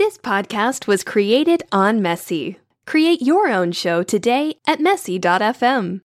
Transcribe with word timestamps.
This 0.00 0.16
podcast 0.16 0.86
was 0.86 1.04
created 1.04 1.62
on 1.72 2.00
Messy. 2.00 2.56
Create 2.86 3.20
your 3.20 3.48
own 3.48 3.70
show 3.70 4.02
today 4.02 4.54
at 4.66 4.80
messy.fm. 4.80 6.00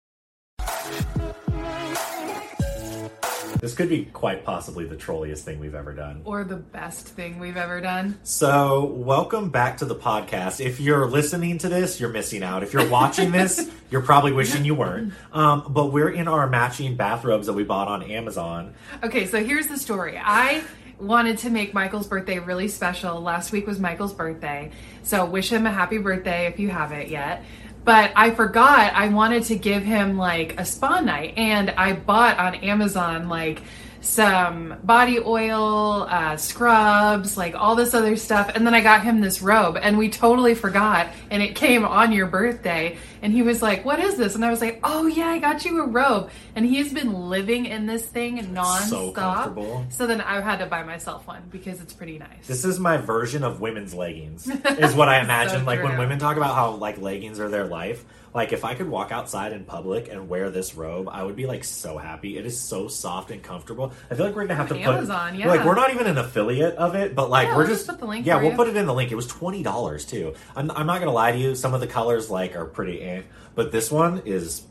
This 3.59 3.75
could 3.75 3.89
be 3.89 4.05
quite 4.05 4.45
possibly 4.45 4.85
the 4.85 4.95
trolliest 4.95 5.43
thing 5.43 5.59
we've 5.59 5.75
ever 5.75 5.93
done. 5.93 6.21
Or 6.23 6.45
the 6.45 6.55
best 6.55 7.05
thing 7.05 7.37
we've 7.37 7.57
ever 7.57 7.81
done. 7.81 8.17
So, 8.23 8.85
welcome 8.85 9.49
back 9.49 9.75
to 9.79 9.85
the 9.85 9.95
podcast. 9.95 10.65
If 10.65 10.79
you're 10.79 11.05
listening 11.05 11.57
to 11.57 11.67
this, 11.67 11.99
you're 11.99 12.09
missing 12.09 12.43
out. 12.43 12.63
If 12.63 12.71
you're 12.71 12.89
watching 12.89 13.33
this, 13.33 13.69
you're 13.91 14.01
probably 14.01 14.31
wishing 14.31 14.63
you 14.63 14.73
weren't. 14.73 15.13
Um, 15.33 15.65
but 15.67 15.87
we're 15.87 16.09
in 16.09 16.29
our 16.29 16.47
matching 16.47 16.95
bathrobes 16.95 17.45
that 17.47 17.53
we 17.53 17.65
bought 17.65 17.89
on 17.89 18.03
Amazon. 18.03 18.73
Okay, 19.03 19.27
so 19.27 19.43
here's 19.43 19.67
the 19.67 19.77
story. 19.77 20.17
I 20.17 20.63
wanted 21.01 21.39
to 21.39 21.49
make 21.49 21.73
Michael's 21.73 22.07
birthday 22.07 22.39
really 22.39 22.67
special. 22.67 23.19
Last 23.19 23.51
week 23.51 23.67
was 23.67 23.79
Michael's 23.79 24.13
birthday. 24.13 24.71
So, 25.03 25.25
wish 25.25 25.51
him 25.51 25.65
a 25.65 25.71
happy 25.71 25.97
birthday 25.97 26.45
if 26.45 26.59
you 26.59 26.69
haven't 26.69 27.09
yet. 27.09 27.43
But 27.83 28.11
I 28.15 28.31
forgot 28.31 28.93
I 28.93 29.07
wanted 29.07 29.43
to 29.45 29.55
give 29.55 29.83
him 29.83 30.17
like 30.17 30.59
a 30.59 30.65
spa 30.65 30.99
night, 30.99 31.33
and 31.37 31.71
I 31.71 31.93
bought 31.93 32.37
on 32.37 32.55
Amazon 32.55 33.27
like 33.27 33.61
some 34.01 34.75
body 34.83 35.19
oil, 35.19 36.07
uh, 36.09 36.35
scrubs, 36.35 37.37
like 37.37 37.55
all 37.55 37.75
this 37.75 37.93
other 37.93 38.15
stuff. 38.15 38.51
And 38.53 38.65
then 38.65 38.73
I 38.73 38.81
got 38.81 39.03
him 39.03 39.21
this 39.21 39.41
robe, 39.41 39.77
and 39.81 39.97
we 39.97 40.09
totally 40.09 40.55
forgot. 40.55 41.07
And 41.29 41.41
it 41.41 41.55
came 41.55 41.85
on 41.85 42.11
your 42.11 42.27
birthday. 42.27 42.97
And 43.21 43.31
he 43.31 43.43
was 43.43 43.61
like, 43.61 43.85
What 43.85 43.99
is 43.99 44.15
this? 44.17 44.33
And 44.35 44.43
I 44.43 44.49
was 44.49 44.61
like, 44.61 44.79
Oh, 44.83 45.05
yeah, 45.05 45.27
I 45.27 45.39
got 45.39 45.63
you 45.63 45.81
a 45.83 45.87
robe. 45.87 46.31
And 46.55 46.65
he's 46.65 46.91
been 46.91 47.13
living 47.29 47.67
in 47.67 47.85
this 47.85 48.03
thing 48.03 48.37
nonstop. 48.39 48.89
So 48.89 49.11
comfortable. 49.11 49.85
So 49.89 50.07
then 50.07 50.21
I 50.21 50.41
had 50.41 50.57
to 50.57 50.65
buy 50.65 50.83
myself 50.83 51.27
one 51.27 51.43
because 51.51 51.81
it's 51.81 51.93
pretty 51.93 52.17
nice. 52.17 52.47
This 52.47 52.65
is 52.65 52.79
my 52.79 52.97
version 52.97 53.43
of 53.43 53.61
women's 53.61 53.93
leggings, 53.93 54.47
is 54.65 54.95
what 54.95 55.07
I 55.07 55.21
imagine. 55.21 55.65
like 55.65 55.83
when 55.83 55.97
women 55.99 56.17
talk 56.17 56.37
about 56.37 56.55
how 56.55 56.71
like 56.71 56.97
leggings 56.97 57.39
are 57.39 57.49
their 57.49 57.65
life. 57.65 58.03
Like 58.33 58.53
if 58.53 58.63
I 58.63 58.75
could 58.75 58.87
walk 58.87 59.11
outside 59.11 59.51
in 59.51 59.65
public 59.65 60.07
and 60.09 60.29
wear 60.29 60.49
this 60.49 60.75
robe, 60.75 61.09
I 61.11 61.23
would 61.23 61.35
be 61.35 61.45
like 61.45 61.63
so 61.63 61.97
happy. 61.97 62.37
It 62.37 62.45
is 62.45 62.59
so 62.59 62.87
soft 62.87 63.31
and 63.31 63.43
comfortable. 63.43 63.91
I 64.09 64.15
feel 64.15 64.25
like 64.25 64.35
we're 64.35 64.43
gonna 64.43 64.55
have 64.55 64.69
to 64.69 64.75
put 64.75 64.83
Amazon, 64.83 65.35
yeah. 65.35 65.47
like 65.47 65.65
we're 65.65 65.75
not 65.75 65.93
even 65.93 66.07
an 66.07 66.17
affiliate 66.17 66.75
of 66.75 66.95
it, 66.95 67.13
but 67.13 67.29
like 67.29 67.47
Yeah, 67.47 67.51
we're 67.53 67.57
we'll 67.59 67.67
just 67.67 67.81
just 67.81 67.89
put 67.89 67.99
the 67.99 68.05
link 68.05 68.25
yeah, 68.25 68.37
we'll 68.37 68.51
you. 68.51 68.55
put 68.57 68.67
it 68.67 68.77
in 68.77 68.85
the 68.85 68.93
link. 68.93 69.11
It 69.11 69.15
was 69.15 69.27
twenty 69.27 69.63
dollars 69.63 70.05
too. 70.05 70.33
I'm, 70.55 70.71
I'm 70.71 70.85
not 70.85 70.99
gonna 70.99 71.11
lie 71.11 71.31
to 71.31 71.37
you. 71.37 71.55
Some 71.55 71.73
of 71.73 71.81
the 71.81 71.87
colors 71.87 72.29
like 72.29 72.55
are 72.55 72.65
pretty, 72.65 73.01
eh, 73.01 73.21
but 73.55 73.71
this 73.71 73.91
one 73.91 74.21
is 74.25 74.63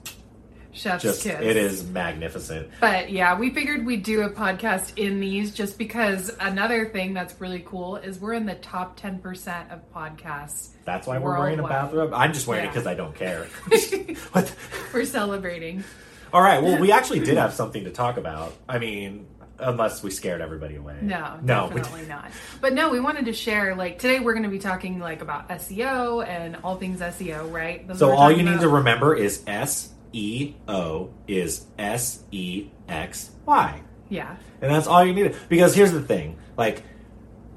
Chef's 0.73 1.03
just 1.03 1.23
kiss. 1.23 1.41
it 1.41 1.57
is 1.57 1.85
magnificent. 1.85 2.71
But 2.81 3.11
yeah, 3.11 3.39
we 3.39 3.51
figured 3.51 3.85
we'd 3.85 4.03
do 4.03 4.23
a 4.23 4.31
podcast 4.31 4.97
in 4.97 5.21
these 5.21 5.53
just 5.53 5.79
because 5.79 6.31
another 6.41 6.89
thing 6.89 7.13
that's 7.15 7.39
really 7.41 7.61
cool 7.61 7.97
is 7.97 8.19
we're 8.21 8.35
in 8.35 8.47
the 8.47 8.55
top 8.55 8.99
10% 8.99 9.73
of 9.73 9.93
podcasts. 9.93 10.69
That's 10.85 11.07
why 11.07 11.19
we're 11.19 11.39
wearing 11.39 11.59
a 11.59 11.63
bathrobe. 11.63 12.13
I'm 12.15 12.33
just 12.33 12.47
wearing 12.47 12.67
it 12.67 12.69
because 12.69 12.87
I 12.87 12.95
don't 12.95 13.15
care. 13.15 13.49
What 14.33 14.55
We're 14.93 15.05
celebrating. 15.05 15.85
All 16.33 16.43
right. 16.43 16.63
Well, 16.63 16.79
we 16.81 16.93
actually 17.01 17.21
did 17.21 17.37
have 17.37 17.53
something 17.53 17.85
to 17.85 17.91
talk 17.91 18.17
about. 18.17 18.55
I 18.69 18.79
mean, 18.79 19.27
unless 19.59 20.03
we 20.03 20.11
scared 20.11 20.41
everybody 20.41 20.77
away. 20.77 20.97
No, 21.01 21.39
no. 21.43 21.69
definitely 21.69 22.07
not. 22.07 22.31
But 22.61 22.73
no, 22.73 22.91
we 22.91 23.01
wanted 23.01 23.27
to 23.27 23.33
share 23.33 23.75
like 23.75 23.99
today 23.99 24.21
we're 24.21 24.33
going 24.33 24.45
to 24.45 24.51
be 24.51 24.59
talking 24.59 24.99
like 24.99 25.23
about 25.23 25.49
SEO 25.49 26.27
and 26.27 26.57
all 26.63 26.77
things 26.77 27.01
SEO, 27.01 27.53
right? 27.53 27.87
Those 27.87 27.99
So 27.99 28.11
all 28.11 28.31
you 28.31 28.43
need 28.43 28.61
to 28.61 28.69
remember 28.69 29.15
is 29.15 29.43
S 29.47 29.91
E 30.13 30.55
O 30.69 31.11
is 31.29 31.67
S 31.79 32.23
E 32.31 32.69
X 32.89 33.31
Y, 33.47 33.81
Yeah. 34.09 34.37
and 34.61 34.73
that's 34.73 34.87
all 34.87 35.05
you 35.05 35.15
need. 35.15 35.35
Because 35.49 35.75
here's 35.75 35.93
the 35.93 36.03
thing, 36.03 36.39
like. 36.57 36.83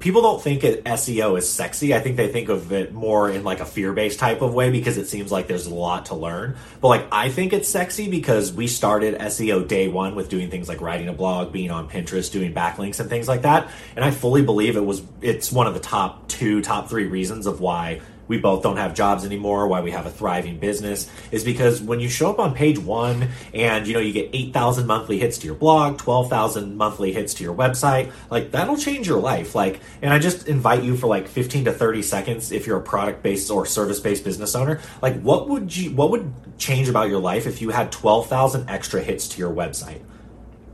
People 0.00 0.20
don't 0.20 0.42
think 0.42 0.60
SEO 0.62 1.38
is 1.38 1.48
sexy. 1.50 1.94
I 1.94 2.00
think 2.00 2.18
they 2.18 2.28
think 2.28 2.50
of 2.50 2.72
it 2.72 2.92
more 2.92 3.30
in 3.30 3.42
like 3.42 3.60
a 3.60 3.64
fear-based 3.64 4.18
type 4.18 4.42
of 4.42 4.52
way 4.52 4.68
because 4.68 4.98
it 4.98 5.06
seems 5.06 5.32
like 5.32 5.46
there's 5.46 5.64
a 5.66 5.74
lot 5.74 6.06
to 6.06 6.14
learn. 6.14 6.56
But 6.82 6.88
like 6.88 7.06
I 7.10 7.30
think 7.30 7.54
it's 7.54 7.70
sexy 7.70 8.10
because 8.10 8.52
we 8.52 8.66
started 8.66 9.18
SEO 9.18 9.66
day 9.66 9.88
one 9.88 10.14
with 10.14 10.28
doing 10.28 10.50
things 10.50 10.68
like 10.68 10.82
writing 10.82 11.08
a 11.08 11.14
blog, 11.14 11.52
being 11.52 11.70
on 11.70 11.88
Pinterest, 11.88 12.30
doing 12.30 12.52
backlinks 12.52 13.00
and 13.00 13.08
things 13.08 13.28
like 13.28 13.42
that. 13.42 13.70
And 13.96 14.04
I 14.04 14.10
fully 14.10 14.42
believe 14.42 14.76
it 14.76 14.84
was 14.84 15.00
it's 15.22 15.50
one 15.50 15.66
of 15.66 15.72
the 15.72 15.80
top 15.80 16.28
two, 16.28 16.60
top 16.60 16.90
three 16.90 17.06
reasons 17.06 17.46
of 17.46 17.60
why 17.62 18.02
we 18.28 18.38
both 18.38 18.62
don't 18.62 18.76
have 18.76 18.94
jobs 18.94 19.24
anymore, 19.24 19.68
why 19.68 19.80
we 19.80 19.90
have 19.90 20.06
a 20.06 20.10
thriving 20.10 20.58
business, 20.58 21.10
is 21.30 21.44
because 21.44 21.80
when 21.80 22.00
you 22.00 22.08
show 22.08 22.30
up 22.30 22.38
on 22.38 22.54
page 22.54 22.78
one 22.78 23.28
and 23.52 23.86
you 23.86 23.94
know 23.94 24.00
you 24.00 24.12
get 24.12 24.30
eight 24.32 24.52
thousand 24.52 24.86
monthly 24.86 25.18
hits 25.18 25.38
to 25.38 25.46
your 25.46 25.54
blog, 25.54 25.98
twelve 25.98 26.30
thousand 26.30 26.76
monthly 26.76 27.12
hits 27.12 27.34
to 27.34 27.44
your 27.44 27.54
website, 27.54 28.12
like 28.30 28.50
that'll 28.50 28.76
change 28.76 29.06
your 29.06 29.20
life. 29.20 29.54
Like, 29.54 29.80
and 30.02 30.12
I 30.12 30.18
just 30.18 30.48
invite 30.48 30.82
you 30.82 30.96
for 30.96 31.06
like 31.06 31.28
fifteen 31.28 31.64
to 31.66 31.72
thirty 31.72 32.02
seconds 32.02 32.52
if 32.52 32.66
you're 32.66 32.78
a 32.78 32.82
product 32.82 33.22
based 33.22 33.50
or 33.50 33.66
service 33.66 34.00
based 34.00 34.24
business 34.24 34.54
owner. 34.54 34.80
Like, 35.02 35.20
what 35.20 35.48
would 35.48 35.74
you 35.76 35.90
what 35.92 36.10
would 36.10 36.32
change 36.58 36.88
about 36.88 37.08
your 37.08 37.20
life 37.20 37.46
if 37.46 37.60
you 37.60 37.70
had 37.70 37.92
twelve 37.92 38.28
thousand 38.28 38.68
extra 38.70 39.02
hits 39.02 39.28
to 39.28 39.38
your 39.38 39.52
website? 39.52 40.00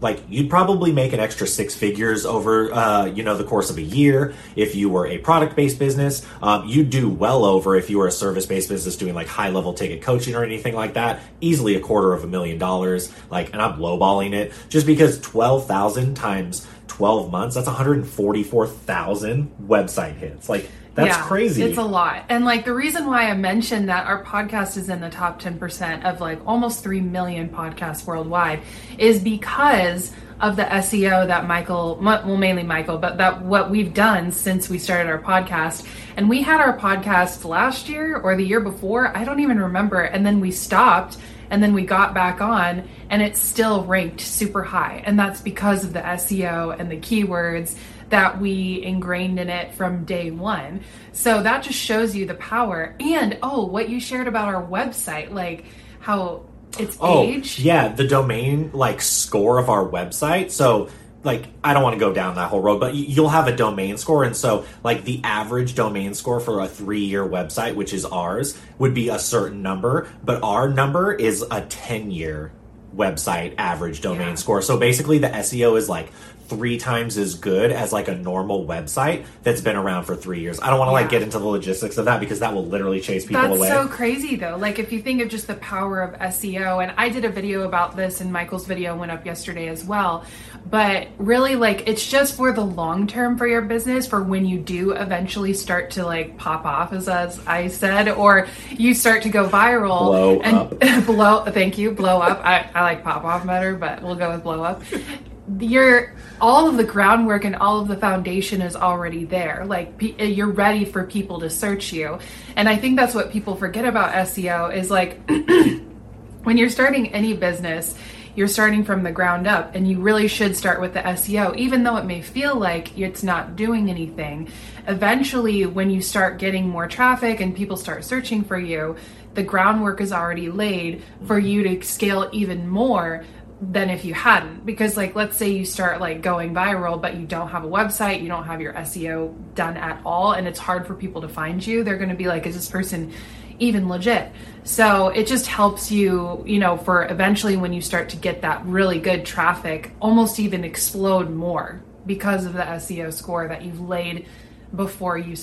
Like 0.00 0.22
you'd 0.28 0.48
probably 0.48 0.92
make 0.92 1.12
an 1.12 1.20
extra 1.20 1.46
six 1.46 1.74
figures 1.74 2.24
over 2.24 2.72
uh, 2.72 3.06
you 3.06 3.22
know 3.22 3.36
the 3.36 3.44
course 3.44 3.70
of 3.70 3.78
a 3.78 3.82
year 3.82 4.34
if 4.56 4.74
you 4.74 4.88
were 4.88 5.06
a 5.06 5.18
product 5.18 5.56
based 5.56 5.78
business. 5.78 6.26
Um, 6.42 6.66
you'd 6.66 6.90
do 6.90 7.08
well 7.08 7.44
over 7.44 7.76
if 7.76 7.90
you 7.90 7.98
were 7.98 8.06
a 8.06 8.12
service 8.12 8.46
based 8.46 8.68
business 8.68 8.96
doing 8.96 9.14
like 9.14 9.26
high 9.26 9.50
level 9.50 9.74
ticket 9.74 10.02
coaching 10.02 10.34
or 10.34 10.44
anything 10.44 10.74
like 10.74 10.94
that. 10.94 11.20
Easily 11.40 11.74
a 11.74 11.80
quarter 11.80 12.12
of 12.12 12.24
a 12.24 12.26
million 12.26 12.58
dollars 12.58 13.12
like 13.30 13.52
and 13.52 13.60
i'm 13.60 13.78
lowballing 13.78 14.32
it. 14.32 14.52
Just 14.68 14.86
because 14.86 15.18
12000 15.20 16.14
times 16.14 16.66
12 16.88 17.30
months 17.30 17.54
that's 17.54 17.66
144000 17.66 19.50
website 19.66 20.16
hits. 20.16 20.48
Like 20.48 20.70
that's 20.94 21.16
Yeah, 21.16 21.22
crazy 21.22 21.62
It's 21.62 21.78
a 21.78 21.82
lot. 21.82 22.24
And 22.28 22.44
like 22.44 22.64
the 22.64 22.74
reason 22.74 23.06
why 23.06 23.30
I 23.30 23.34
mentioned 23.34 23.88
that 23.88 24.06
our 24.06 24.24
podcast 24.24 24.76
is 24.76 24.88
in 24.88 25.00
the 25.00 25.10
top 25.10 25.40
10% 25.40 26.04
of 26.04 26.20
like 26.20 26.40
almost 26.46 26.82
3 26.82 27.00
million 27.00 27.48
podcasts 27.48 28.06
worldwide 28.06 28.60
is 28.98 29.20
because 29.20 30.12
of 30.40 30.56
the 30.56 30.62
SEO 30.62 31.26
that 31.26 31.46
Michael, 31.46 31.98
well, 32.02 32.36
mainly 32.36 32.62
Michael, 32.62 32.98
but 32.98 33.18
that 33.18 33.42
what 33.42 33.70
we've 33.70 33.92
done 33.92 34.32
since 34.32 34.68
we 34.70 34.78
started 34.78 35.08
our 35.08 35.20
podcast. 35.20 35.86
And 36.16 36.28
we 36.28 36.42
had 36.42 36.60
our 36.60 36.76
podcast 36.78 37.44
last 37.44 37.88
year 37.88 38.16
or 38.16 38.34
the 38.36 38.44
year 38.44 38.60
before. 38.60 39.14
I 39.16 39.24
don't 39.24 39.40
even 39.40 39.60
remember. 39.60 40.00
And 40.00 40.24
then 40.24 40.40
we 40.40 40.50
stopped 40.50 41.18
and 41.50 41.62
then 41.62 41.74
we 41.74 41.84
got 41.84 42.14
back 42.14 42.40
on 42.40 42.88
and 43.10 43.20
it's 43.20 43.40
still 43.40 43.84
ranked 43.84 44.20
super 44.20 44.62
high. 44.62 45.02
And 45.04 45.18
that's 45.18 45.40
because 45.40 45.84
of 45.84 45.92
the 45.92 46.00
SEO 46.00 46.78
and 46.78 46.90
the 46.90 46.96
keywords 46.96 47.76
that 48.10 48.40
we 48.40 48.82
ingrained 48.82 49.38
in 49.40 49.48
it 49.48 49.72
from 49.74 50.04
day 50.04 50.30
one. 50.30 50.82
So 51.12 51.42
that 51.42 51.62
just 51.62 51.78
shows 51.78 52.14
you 52.14 52.26
the 52.26 52.34
power. 52.34 52.94
And 53.00 53.38
oh, 53.42 53.64
what 53.66 53.88
you 53.88 54.00
shared 54.00 54.28
about 54.28 54.48
our 54.48 54.64
website, 54.64 55.32
like 55.32 55.64
how 56.00 56.44
it's 56.78 56.96
Oh, 57.00 57.24
age. 57.24 57.58
yeah, 57.58 57.88
the 57.88 58.06
domain 58.06 58.70
like 58.74 59.00
score 59.02 59.58
of 59.58 59.68
our 59.68 59.84
website. 59.88 60.50
So 60.50 60.88
like 61.22 61.46
I 61.62 61.74
don't 61.74 61.82
want 61.82 61.94
to 61.94 62.00
go 62.00 62.12
down 62.12 62.36
that 62.36 62.48
whole 62.48 62.60
road, 62.62 62.80
but 62.80 62.94
you'll 62.94 63.28
have 63.28 63.46
a 63.46 63.54
domain 63.54 63.96
score 63.98 64.24
and 64.24 64.34
so 64.36 64.64
like 64.82 65.04
the 65.04 65.20
average 65.22 65.74
domain 65.74 66.14
score 66.14 66.40
for 66.40 66.60
a 66.60 66.66
3-year 66.68 67.22
website, 67.28 67.74
which 67.74 67.92
is 67.92 68.04
ours, 68.06 68.58
would 68.78 68.94
be 68.94 69.08
a 69.10 69.18
certain 69.18 69.60
number, 69.62 70.08
but 70.24 70.42
our 70.42 70.68
number 70.68 71.12
is 71.12 71.42
a 71.42 71.60
10-year 71.60 72.52
website 72.96 73.54
average 73.58 74.00
domain 74.00 74.28
Yeah. 74.28 74.34
score. 74.36 74.62
So 74.62 74.78
basically 74.78 75.18
the 75.18 75.28
SEO 75.28 75.76
is 75.76 75.88
like 75.88 76.10
three 76.50 76.78
times 76.78 77.16
as 77.16 77.36
good 77.36 77.70
as 77.70 77.92
like 77.92 78.08
a 78.08 78.14
normal 78.16 78.66
website 78.66 79.24
that's 79.44 79.60
been 79.60 79.76
around 79.76 80.02
for 80.02 80.16
three 80.16 80.40
years. 80.40 80.58
I 80.60 80.68
don't 80.68 80.80
want 80.80 80.88
to 80.88 80.92
like 80.92 81.08
get 81.08 81.22
into 81.22 81.38
the 81.38 81.46
logistics 81.46 81.96
of 81.96 82.06
that 82.06 82.18
because 82.18 82.40
that 82.40 82.52
will 82.52 82.66
literally 82.66 83.00
chase 83.00 83.24
people 83.24 83.40
That's 83.40 83.56
away. 83.56 83.68
That's 83.68 83.88
so 83.88 83.96
crazy 83.96 84.34
though. 84.34 84.56
Like 84.56 84.80
if 84.80 84.90
you 84.90 85.00
think 85.00 85.22
of 85.22 85.28
just 85.28 85.46
the 85.46 85.54
power 85.54 86.02
of 86.02 86.18
SEO, 86.18 86.82
and 86.82 86.92
I 86.98 87.08
did 87.08 87.24
a 87.24 87.28
video 87.28 87.62
about 87.62 87.96
this, 87.96 88.20
and 88.20 88.32
Michael's 88.32 88.66
video 88.66 88.96
went 88.96 89.12
up 89.12 89.24
yesterday 89.24 89.68
as 89.68 89.84
well. 89.84 90.24
But 90.68 91.08
really, 91.18 91.54
like 91.54 91.86
it's 91.86 92.06
just 92.06 92.34
for 92.34 92.52
the 92.52 92.64
long 92.64 93.06
term 93.06 93.38
for 93.38 93.46
your 93.46 93.62
business, 93.62 94.08
for 94.08 94.20
when 94.20 94.44
you 94.44 94.58
do 94.58 94.90
eventually 94.90 95.54
start 95.54 95.92
to 95.92 96.04
like 96.04 96.36
pop 96.36 96.64
off, 96.64 96.92
as, 96.92 97.08
as 97.08 97.40
I 97.46 97.68
said, 97.68 98.08
or 98.08 98.48
you 98.70 98.92
start 98.92 99.22
to 99.22 99.28
go 99.28 99.48
viral. 99.48 100.00
Blow 100.00 100.40
and 100.40 100.56
up. 100.56 101.06
blow. 101.06 101.44
Thank 101.44 101.78
you. 101.78 101.92
Blow 101.92 102.20
up. 102.20 102.44
I, 102.44 102.68
I 102.74 102.82
like 102.82 103.04
pop 103.04 103.22
off 103.22 103.46
better, 103.46 103.76
but 103.76 104.02
we'll 104.02 104.16
go 104.16 104.32
with 104.32 104.42
blow 104.42 104.64
up. 104.64 104.82
You're 105.58 106.14
all 106.40 106.68
of 106.68 106.76
the 106.76 106.84
groundwork 106.84 107.44
and 107.44 107.56
all 107.56 107.80
of 107.80 107.88
the 107.88 107.96
foundation 107.96 108.62
is 108.62 108.76
already 108.76 109.24
there. 109.24 109.64
Like 109.66 109.94
you're 110.18 110.50
ready 110.50 110.84
for 110.84 111.04
people 111.04 111.40
to 111.40 111.50
search 111.50 111.92
you, 111.92 112.18
and 112.56 112.68
I 112.68 112.76
think 112.76 112.96
that's 112.96 113.14
what 113.14 113.32
people 113.32 113.56
forget 113.56 113.84
about 113.84 114.12
SEO 114.12 114.74
is 114.74 114.90
like 114.90 115.20
when 116.44 116.56
you're 116.56 116.70
starting 116.70 117.12
any 117.12 117.34
business. 117.34 117.94
You're 118.36 118.46
starting 118.46 118.84
from 118.84 119.02
the 119.02 119.10
ground 119.10 119.48
up, 119.48 119.74
and 119.74 119.88
you 119.88 120.00
really 120.00 120.28
should 120.28 120.56
start 120.56 120.80
with 120.80 120.94
the 120.94 121.00
SEO, 121.00 121.56
even 121.56 121.82
though 121.82 121.96
it 121.96 122.04
may 122.04 122.22
feel 122.22 122.54
like 122.54 122.96
it's 122.96 123.24
not 123.24 123.56
doing 123.56 123.90
anything. 123.90 124.48
Eventually, 124.86 125.66
when 125.66 125.90
you 125.90 126.00
start 126.00 126.38
getting 126.38 126.68
more 126.68 126.86
traffic 126.86 127.40
and 127.40 127.56
people 127.56 127.76
start 127.76 128.04
searching 128.04 128.44
for 128.44 128.56
you, 128.56 128.94
the 129.34 129.42
groundwork 129.42 130.00
is 130.00 130.12
already 130.12 130.48
laid 130.48 131.02
for 131.26 131.40
you 131.40 131.64
to 131.64 131.82
scale 131.84 132.28
even 132.32 132.68
more 132.68 133.24
than 133.60 133.90
if 133.90 134.04
you 134.04 134.14
hadn't. 134.14 134.64
Because 134.64 134.96
like 134.96 135.14
let's 135.14 135.36
say 135.36 135.50
you 135.50 135.64
start 135.64 136.00
like 136.00 136.22
going 136.22 136.54
viral 136.54 137.00
but 137.00 137.16
you 137.16 137.26
don't 137.26 137.48
have 137.48 137.64
a 137.64 137.68
website 137.68 138.22
you 138.22 138.28
don't 138.28 138.44
have 138.44 138.60
your 138.60 138.72
seo 138.72 139.34
done 139.54 139.76
at 139.76 140.00
all 140.04 140.32
and 140.32 140.48
it's 140.48 140.58
hard 140.58 140.86
for 140.86 140.94
people 140.94 141.20
to 141.20 141.28
find 141.28 141.64
you 141.64 141.84
they're 141.84 141.98
going 141.98 142.08
to 142.08 142.14
be 142.14 142.26
like 142.26 142.46
is 142.46 142.54
this 142.54 142.70
person 142.70 143.12
even 143.58 143.90
legit? 143.90 144.32
So 144.64 145.08
it 145.08 145.26
just 145.26 145.46
helps 145.46 145.90
you 145.90 146.42
you 146.46 146.58
know 146.58 146.78
for 146.78 147.04
eventually 147.06 147.56
when 147.56 147.72
you 147.72 147.82
start 147.82 148.08
to 148.10 148.16
get 148.16 148.42
that 148.42 148.64
really 148.64 148.98
good 148.98 149.26
traffic 149.26 149.92
almost 150.00 150.40
even 150.40 150.64
explode 150.64 151.30
more 151.30 151.82
because 152.06 152.46
of 152.46 152.54
the 152.54 152.62
seo 152.62 153.12
score 153.12 153.46
that 153.48 153.62
you've 153.62 153.80
laid 153.80 154.26
before 154.74 155.18
you 155.18 155.36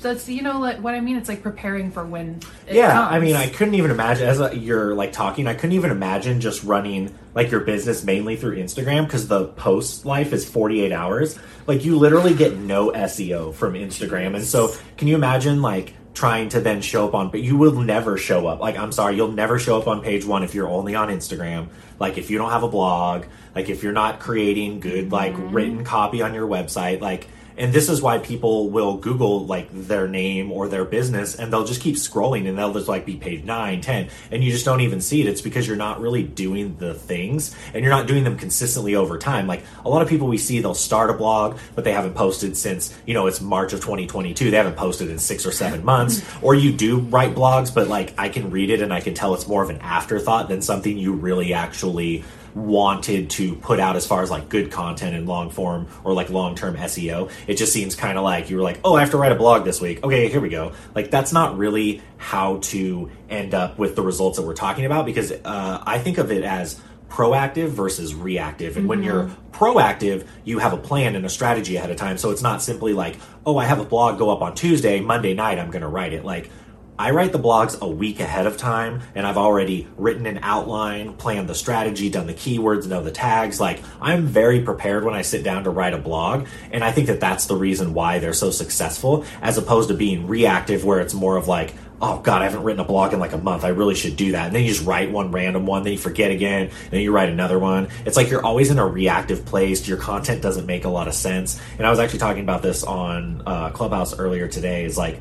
that's 0.00 0.28
you 0.28 0.40
know 0.40 0.60
like 0.60 0.80
what 0.80 0.94
i 0.94 1.00
mean? 1.00 1.16
It's 1.16 1.28
like 1.28 1.42
preparing 1.42 1.90
for 1.90 2.04
when 2.04 2.40
yeah 2.70 2.92
comes. 2.92 3.12
i 3.12 3.18
mean 3.18 3.34
i 3.34 3.48
couldn't 3.48 3.74
even 3.74 3.90
imagine 3.90 4.28
as 4.28 4.40
a, 4.40 4.56
you're 4.56 4.94
like 4.94 5.12
talking 5.12 5.48
i 5.48 5.54
couldn't 5.54 5.72
even 5.72 5.90
imagine 5.90 6.40
just 6.40 6.62
running 6.62 7.12
like 7.38 7.52
your 7.52 7.60
business 7.60 8.02
mainly 8.02 8.34
through 8.34 8.56
instagram 8.56 9.04
because 9.04 9.28
the 9.28 9.46
post 9.46 10.04
life 10.04 10.32
is 10.32 10.48
48 10.48 10.90
hours. 10.90 11.38
Like 11.68 11.84
you 11.84 11.96
literally 11.96 12.34
get 12.34 12.56
no 12.56 12.90
seo 12.90 13.54
from 13.54 13.74
instagram. 13.74 14.34
And 14.34 14.44
so 14.44 14.74
can 14.96 15.06
you 15.06 15.14
imagine 15.14 15.62
like 15.62 15.94
trying 16.14 16.48
to 16.48 16.60
then 16.60 16.80
show 16.80 17.06
up 17.06 17.14
on 17.14 17.30
but 17.30 17.40
you 17.40 17.56
will 17.56 17.80
never 17.80 18.18
show 18.18 18.48
up. 18.48 18.58
Like 18.58 18.76
i'm 18.76 18.90
sorry 18.90 19.14
you'll 19.14 19.30
never 19.30 19.58
show 19.58 19.78
up 19.78 19.86
on 19.86 20.02
page 20.02 20.24
one 20.24 20.42
if 20.42 20.52
you're 20.52 20.68
only 20.68 20.96
on 20.96 21.10
instagram. 21.10 21.68
Like 22.00 22.18
if 22.18 22.28
you 22.28 22.38
don't 22.38 22.50
have 22.50 22.64
a 22.64 22.68
blog 22.68 23.26
like 23.54 23.68
if 23.68 23.84
you're 23.84 23.92
not 23.92 24.18
creating 24.18 24.80
good 24.80 25.12
like 25.12 25.34
mm-hmm. 25.34 25.54
written 25.54 25.84
copy 25.84 26.22
on 26.22 26.34
your 26.34 26.48
website 26.48 27.00
like 27.00 27.28
and 27.58 27.72
this 27.72 27.88
is 27.88 28.00
why 28.00 28.18
people 28.18 28.70
will 28.70 28.96
google 28.96 29.44
like 29.44 29.68
their 29.72 30.08
name 30.08 30.50
or 30.52 30.68
their 30.68 30.84
business 30.84 31.34
and 31.34 31.52
they'll 31.52 31.64
just 31.64 31.80
keep 31.80 31.96
scrolling 31.96 32.48
and 32.48 32.56
they'll 32.56 32.72
just 32.72 32.88
like 32.88 33.04
be 33.04 33.16
page 33.16 33.44
9 33.44 33.80
10 33.80 34.08
and 34.30 34.44
you 34.44 34.50
just 34.50 34.64
don't 34.64 34.80
even 34.80 35.00
see 35.00 35.20
it. 35.20 35.26
It's 35.26 35.40
because 35.40 35.66
you're 35.66 35.76
not 35.76 36.00
really 36.00 36.22
doing 36.22 36.76
the 36.78 36.94
things 36.94 37.54
and 37.74 37.82
you're 37.82 37.92
not 37.92 38.06
doing 38.06 38.24
them 38.24 38.36
consistently 38.36 38.94
over 38.94 39.18
time. 39.18 39.46
Like 39.46 39.64
a 39.84 39.88
lot 39.88 40.02
of 40.02 40.08
people 40.08 40.28
we 40.28 40.38
see 40.38 40.60
they'll 40.60 40.74
start 40.74 41.10
a 41.10 41.14
blog 41.14 41.58
but 41.74 41.84
they 41.84 41.92
haven't 41.92 42.14
posted 42.14 42.56
since 42.56 42.96
you 43.06 43.14
know 43.14 43.26
it's 43.26 43.40
march 43.40 43.72
of 43.72 43.80
2022 43.80 44.50
they 44.50 44.56
haven't 44.56 44.76
posted 44.76 45.10
in 45.10 45.18
six 45.18 45.44
or 45.44 45.52
seven 45.52 45.84
months. 45.84 46.22
Or 46.40 46.54
you 46.54 46.72
do 46.72 47.00
write 47.00 47.34
blogs 47.34 47.74
but 47.74 47.88
like 47.88 48.14
i 48.16 48.28
can 48.28 48.50
read 48.50 48.70
it 48.70 48.80
and 48.80 48.92
i 48.92 49.00
can 49.00 49.12
tell 49.12 49.34
it's 49.34 49.48
more 49.48 49.62
of 49.62 49.70
an 49.70 49.78
afterthought 49.78 50.48
than 50.48 50.62
something 50.62 50.96
you 50.96 51.12
really 51.12 51.52
actually 51.52 52.24
wanted 52.54 53.30
to 53.30 53.54
put 53.56 53.80
out 53.80 53.96
as 53.96 54.06
far 54.06 54.22
as 54.22 54.30
like 54.30 54.48
good 54.48 54.70
content 54.70 55.14
and 55.14 55.26
long 55.26 55.50
form 55.50 55.86
or 56.04 56.12
like 56.12 56.30
long 56.30 56.54
term 56.54 56.76
SEO. 56.76 57.30
It 57.46 57.54
just 57.54 57.72
seems 57.72 57.94
kind 57.94 58.18
of 58.18 58.24
like 58.24 58.50
you 58.50 58.56
were 58.56 58.62
like, 58.62 58.80
oh, 58.84 58.94
I 58.94 59.00
have 59.00 59.10
to 59.10 59.16
write 59.16 59.32
a 59.32 59.36
blog 59.36 59.64
this 59.64 59.80
week. 59.80 60.04
Okay, 60.04 60.28
here 60.28 60.40
we 60.40 60.48
go. 60.48 60.72
Like 60.94 61.10
that's 61.10 61.32
not 61.32 61.58
really 61.58 62.02
how 62.16 62.58
to 62.58 63.10
end 63.28 63.54
up 63.54 63.78
with 63.78 63.96
the 63.96 64.02
results 64.02 64.38
that 64.38 64.46
we're 64.46 64.54
talking 64.54 64.84
about 64.84 65.06
because 65.06 65.32
uh, 65.32 65.82
I 65.84 65.98
think 65.98 66.18
of 66.18 66.30
it 66.30 66.44
as 66.44 66.80
proactive 67.08 67.68
versus 67.68 68.14
reactive. 68.14 68.76
And 68.76 68.82
mm-hmm. 68.82 68.88
when 68.88 69.02
you're 69.02 69.30
proactive, 69.52 70.26
you 70.44 70.58
have 70.58 70.72
a 70.72 70.76
plan 70.76 71.16
and 71.16 71.24
a 71.24 71.28
strategy 71.28 71.76
ahead 71.76 71.90
of 71.90 71.96
time. 71.96 72.18
So 72.18 72.30
it's 72.30 72.42
not 72.42 72.62
simply 72.62 72.92
like, 72.92 73.16
oh, 73.46 73.56
I 73.56 73.64
have 73.64 73.80
a 73.80 73.84
blog 73.84 74.18
go 74.18 74.30
up 74.30 74.42
on 74.42 74.54
Tuesday, 74.54 75.00
Monday 75.00 75.34
night, 75.34 75.58
I'm 75.58 75.70
going 75.70 75.82
to 75.82 75.88
write 75.88 76.12
it. 76.12 76.24
Like, 76.24 76.50
I 76.98 77.12
write 77.12 77.30
the 77.30 77.38
blogs 77.38 77.80
a 77.80 77.88
week 77.88 78.18
ahead 78.18 78.46
of 78.46 78.56
time 78.56 79.02
and 79.14 79.24
I've 79.24 79.36
already 79.36 79.86
written 79.96 80.26
an 80.26 80.40
outline, 80.42 81.14
planned 81.14 81.48
the 81.48 81.54
strategy, 81.54 82.10
done 82.10 82.26
the 82.26 82.34
keywords, 82.34 82.88
know 82.88 83.04
the 83.04 83.12
tags. 83.12 83.60
Like 83.60 83.80
I'm 84.00 84.26
very 84.26 84.62
prepared 84.62 85.04
when 85.04 85.14
I 85.14 85.22
sit 85.22 85.44
down 85.44 85.62
to 85.64 85.70
write 85.70 85.94
a 85.94 85.98
blog. 85.98 86.48
And 86.72 86.82
I 86.82 86.90
think 86.90 87.06
that 87.06 87.20
that's 87.20 87.46
the 87.46 87.54
reason 87.54 87.94
why 87.94 88.18
they're 88.18 88.32
so 88.32 88.50
successful 88.50 89.24
as 89.40 89.56
opposed 89.58 89.90
to 89.90 89.94
being 89.94 90.26
reactive 90.26 90.84
where 90.84 90.98
it's 90.98 91.14
more 91.14 91.36
of 91.36 91.46
like, 91.46 91.72
oh 92.02 92.18
god, 92.20 92.42
I 92.42 92.44
haven't 92.46 92.64
written 92.64 92.80
a 92.80 92.84
blog 92.84 93.12
in 93.12 93.20
like 93.20 93.32
a 93.32 93.38
month. 93.38 93.62
I 93.62 93.68
really 93.68 93.94
should 93.94 94.16
do 94.16 94.32
that. 94.32 94.46
And 94.46 94.56
then 94.56 94.62
you 94.62 94.68
just 94.68 94.84
write 94.84 95.12
one 95.12 95.30
random 95.30 95.66
one, 95.66 95.84
then 95.84 95.92
you 95.92 95.98
forget 95.98 96.32
again, 96.32 96.62
and 96.62 96.90
then 96.90 97.00
you 97.00 97.12
write 97.12 97.28
another 97.28 97.60
one. 97.60 97.88
It's 98.06 98.16
like 98.16 98.28
you're 98.28 98.44
always 98.44 98.70
in 98.70 98.78
a 98.80 98.86
reactive 98.86 99.44
place. 99.44 99.86
Your 99.86 99.98
content 99.98 100.42
doesn't 100.42 100.66
make 100.66 100.84
a 100.84 100.88
lot 100.88 101.06
of 101.06 101.14
sense. 101.14 101.60
And 101.76 101.86
I 101.86 101.90
was 101.90 102.00
actually 102.00 102.20
talking 102.20 102.42
about 102.42 102.62
this 102.62 102.82
on 102.82 103.42
uh, 103.46 103.70
Clubhouse 103.70 104.18
earlier 104.18 104.48
today. 104.48 104.84
Is 104.84 104.98
like 104.98 105.20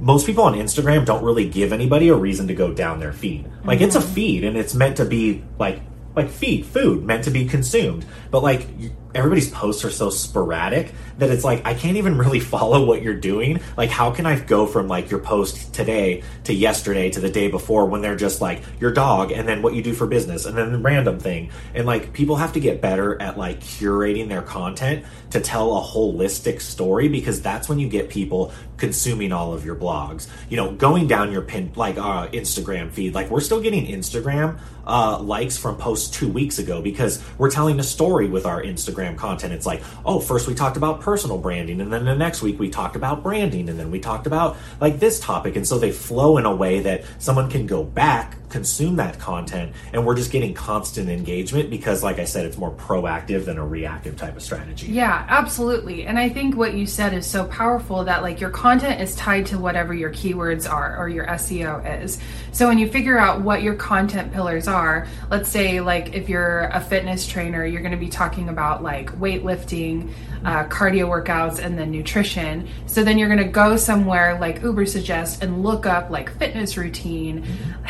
most 0.00 0.26
people 0.26 0.44
on 0.44 0.54
Instagram 0.54 1.04
don't 1.04 1.22
really 1.22 1.48
give 1.48 1.72
anybody 1.72 2.08
a 2.08 2.14
reason 2.14 2.48
to 2.48 2.54
go 2.54 2.72
down 2.72 3.00
their 3.00 3.12
feed. 3.12 3.44
Like 3.64 3.78
mm-hmm. 3.78 3.86
it's 3.86 3.96
a 3.96 4.00
mm-hmm. 4.00 4.14
feed 4.14 4.44
and 4.44 4.56
it's 4.56 4.74
meant 4.74 4.96
to 4.96 5.04
be 5.04 5.44
like 5.58 5.82
like 6.16 6.30
feed 6.30 6.66
food 6.66 7.04
meant 7.04 7.24
to 7.24 7.30
be 7.30 7.44
consumed. 7.44 8.04
But 8.30 8.42
like 8.42 8.66
everybody's 9.14 9.50
posts 9.50 9.84
are 9.84 9.90
so 9.90 10.10
sporadic 10.10 10.92
that 11.18 11.30
it's 11.30 11.44
like 11.44 11.64
I 11.64 11.74
can't 11.74 11.96
even 11.96 12.18
really 12.18 12.40
follow 12.40 12.84
what 12.84 13.02
you're 13.02 13.14
doing. 13.14 13.60
Like 13.76 13.90
how 13.90 14.10
can 14.10 14.26
I 14.26 14.38
go 14.38 14.66
from 14.66 14.88
like 14.88 15.10
your 15.10 15.20
post 15.20 15.74
today 15.74 16.22
to 16.44 16.54
yesterday 16.54 17.10
to 17.10 17.20
the 17.20 17.30
day 17.30 17.48
before 17.48 17.86
when 17.86 18.02
they're 18.02 18.16
just 18.16 18.40
like 18.40 18.62
your 18.80 18.92
dog 18.92 19.32
and 19.32 19.46
then 19.46 19.62
what 19.62 19.74
you 19.74 19.82
do 19.82 19.92
for 19.92 20.06
business 20.06 20.46
and 20.46 20.56
then 20.56 20.72
the 20.72 20.78
random 20.78 21.18
thing. 21.18 21.50
And 21.74 21.86
like 21.86 22.12
people 22.12 22.36
have 22.36 22.52
to 22.54 22.60
get 22.60 22.80
better 22.80 23.20
at 23.20 23.38
like 23.38 23.60
curating 23.60 24.28
their 24.28 24.42
content 24.42 25.04
to 25.30 25.40
tell 25.40 25.76
a 25.76 25.82
holistic 25.82 26.60
story 26.60 27.08
because 27.08 27.40
that's 27.40 27.68
when 27.68 27.78
you 27.78 27.88
get 27.88 28.08
people 28.08 28.52
consuming 28.76 29.32
all 29.32 29.52
of 29.52 29.64
your 29.64 29.76
blogs. 29.76 30.26
You 30.48 30.56
know, 30.56 30.72
going 30.72 31.06
down 31.06 31.32
your 31.32 31.42
pin 31.42 31.72
like 31.76 31.98
uh 31.98 32.28
Instagram 32.28 32.90
feed. 32.90 33.14
Like 33.14 33.30
we're 33.30 33.40
still 33.40 33.60
getting 33.60 33.86
Instagram 33.86 34.58
uh 34.86 35.18
likes 35.20 35.58
from 35.58 35.76
posts 35.76 36.08
2 36.18 36.28
weeks 36.28 36.58
ago 36.58 36.80
because 36.80 37.22
we're 37.38 37.50
telling 37.50 37.78
a 37.78 37.82
story 37.82 38.28
with 38.28 38.46
our 38.46 38.62
Instagram 38.62 38.99
Instagram 39.00 39.16
content. 39.16 39.52
It's 39.52 39.66
like, 39.66 39.82
oh, 40.04 40.20
first 40.20 40.46
we 40.46 40.54
talked 40.54 40.76
about 40.76 41.00
personal 41.00 41.38
branding, 41.38 41.80
and 41.80 41.92
then 41.92 42.04
the 42.04 42.14
next 42.14 42.42
week 42.42 42.58
we 42.58 42.68
talked 42.68 42.96
about 42.96 43.22
branding, 43.22 43.68
and 43.68 43.78
then 43.78 43.90
we 43.90 44.00
talked 44.00 44.26
about 44.26 44.56
like 44.80 45.00
this 45.00 45.20
topic. 45.20 45.56
And 45.56 45.66
so 45.66 45.78
they 45.78 45.92
flow 45.92 46.38
in 46.38 46.46
a 46.46 46.54
way 46.54 46.80
that 46.80 47.04
someone 47.18 47.50
can 47.50 47.66
go 47.66 47.84
back, 47.84 48.36
consume 48.50 48.96
that 48.96 49.18
content, 49.18 49.72
and 49.92 50.04
we're 50.04 50.16
just 50.16 50.30
getting 50.30 50.52
constant 50.54 51.08
engagement 51.08 51.70
because, 51.70 52.02
like 52.02 52.18
I 52.18 52.24
said, 52.24 52.44
it's 52.44 52.56
more 52.56 52.72
proactive 52.72 53.44
than 53.44 53.58
a 53.58 53.66
reactive 53.66 54.16
type 54.16 54.36
of 54.36 54.42
strategy. 54.42 54.88
Yeah, 54.88 55.24
absolutely. 55.28 56.06
And 56.06 56.18
I 56.18 56.28
think 56.28 56.56
what 56.56 56.74
you 56.74 56.86
said 56.86 57.14
is 57.14 57.26
so 57.26 57.44
powerful 57.46 58.04
that 58.04 58.22
like 58.22 58.40
your 58.40 58.50
content 58.50 59.00
is 59.00 59.14
tied 59.14 59.46
to 59.46 59.58
whatever 59.58 59.94
your 59.94 60.10
keywords 60.10 60.70
are 60.70 60.96
or 60.96 61.08
your 61.08 61.26
SEO 61.26 62.02
is. 62.02 62.18
So 62.52 62.68
when 62.68 62.78
you 62.78 62.88
figure 62.88 63.18
out 63.18 63.40
what 63.40 63.62
your 63.62 63.74
content 63.74 64.32
pillars 64.32 64.68
are, 64.68 65.06
let's 65.30 65.48
say 65.48 65.80
like 65.80 66.14
if 66.14 66.28
you're 66.28 66.62
a 66.72 66.80
fitness 66.80 67.26
trainer, 67.26 67.64
you're 67.64 67.82
going 67.82 67.92
to 67.92 67.98
be 67.98 68.08
talking 68.08 68.48
about 68.48 68.82
like 68.82 69.10
weightlifting, 69.18 70.12
uh, 70.44 70.64
cardio 70.64 71.06
workouts, 71.08 71.58
and 71.58 71.78
then 71.78 71.90
nutrition. 71.90 72.68
So 72.86 73.04
then 73.04 73.18
you're 73.18 73.28
going 73.28 73.38
to 73.38 73.52
go 73.52 73.76
somewhere 73.76 74.38
like 74.38 74.62
Ubersuggests 74.62 75.42
and 75.42 75.62
look 75.62 75.86
up 75.86 76.10
like 76.10 76.36
fitness 76.38 76.76
routine, 76.76 77.42
mm-hmm. 77.42 77.84